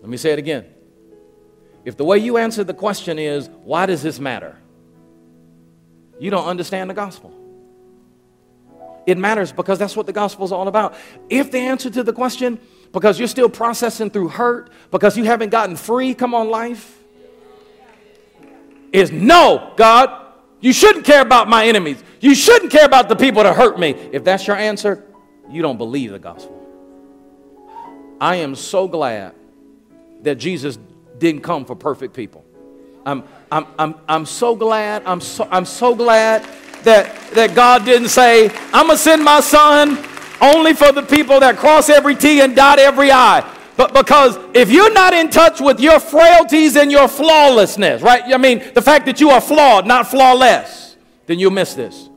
[0.00, 0.71] Let me say it again.
[1.84, 4.56] If the way you answer the question is, Why does this matter?
[6.20, 7.34] You don't understand the gospel.
[9.06, 10.94] It matters because that's what the gospel is all about.
[11.28, 12.60] If the answer to the question,
[12.92, 16.98] because you're still processing through hurt, because you haven't gotten free, come on, life,
[18.92, 20.10] is no, God,
[20.60, 22.02] you shouldn't care about my enemies.
[22.20, 23.90] You shouldn't care about the people that hurt me.
[24.12, 25.04] If that's your answer,
[25.50, 26.58] you don't believe the gospel.
[28.20, 29.34] I am so glad
[30.20, 30.78] that Jesus
[31.18, 32.44] didn't come for perfect people.
[33.04, 36.42] I'm, I'm, I'm, I'm so glad, I'm so, I'm so glad
[36.84, 39.98] that, that God didn't say, I'm going to send my son
[40.40, 43.48] only for the people that cross every T and dot every I.
[43.76, 48.22] But because if you're not in touch with your frailties and your flawlessness, right?
[48.26, 50.96] I mean, the fact that you are flawed, not flawless,
[51.26, 52.08] then you'll miss this.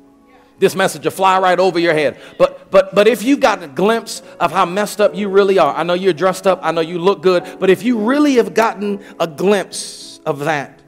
[0.57, 2.17] This message will fly right over your head.
[2.37, 5.75] But but but if you got a glimpse of how messed up you really are,
[5.75, 8.53] I know you're dressed up, I know you look good, but if you really have
[8.53, 10.81] gotten a glimpse of that,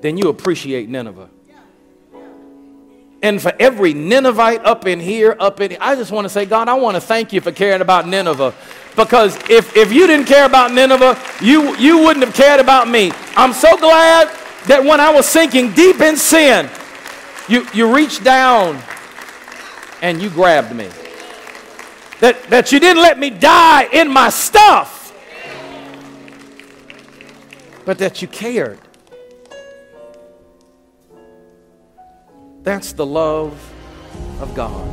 [0.00, 1.30] then you appreciate Nineveh.
[3.22, 6.68] And for every Ninevite up in here, up in I just want to say, God,
[6.68, 8.54] I want to thank you for caring about Nineveh.
[8.96, 13.12] Because if, if you didn't care about Nineveh, you, you wouldn't have cared about me.
[13.34, 14.28] I'm so glad
[14.66, 16.68] that when I was sinking deep in sin,
[17.48, 18.82] you, you reached down
[20.04, 20.86] and you grabbed me.
[22.20, 25.14] That, that you didn't let me die in my stuff,
[27.86, 28.78] but that you cared.
[32.62, 33.52] That's the love
[34.40, 34.90] of God.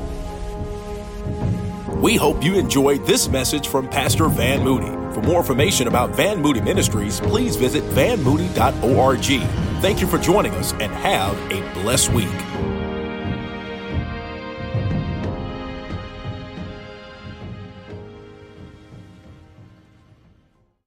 [1.97, 4.91] We hope you enjoyed this message from Pastor Van Moody.
[5.13, 9.81] For more information about Van Moody Ministries, please visit vanmoody.org.
[9.81, 12.70] Thank you for joining us and have a blessed week.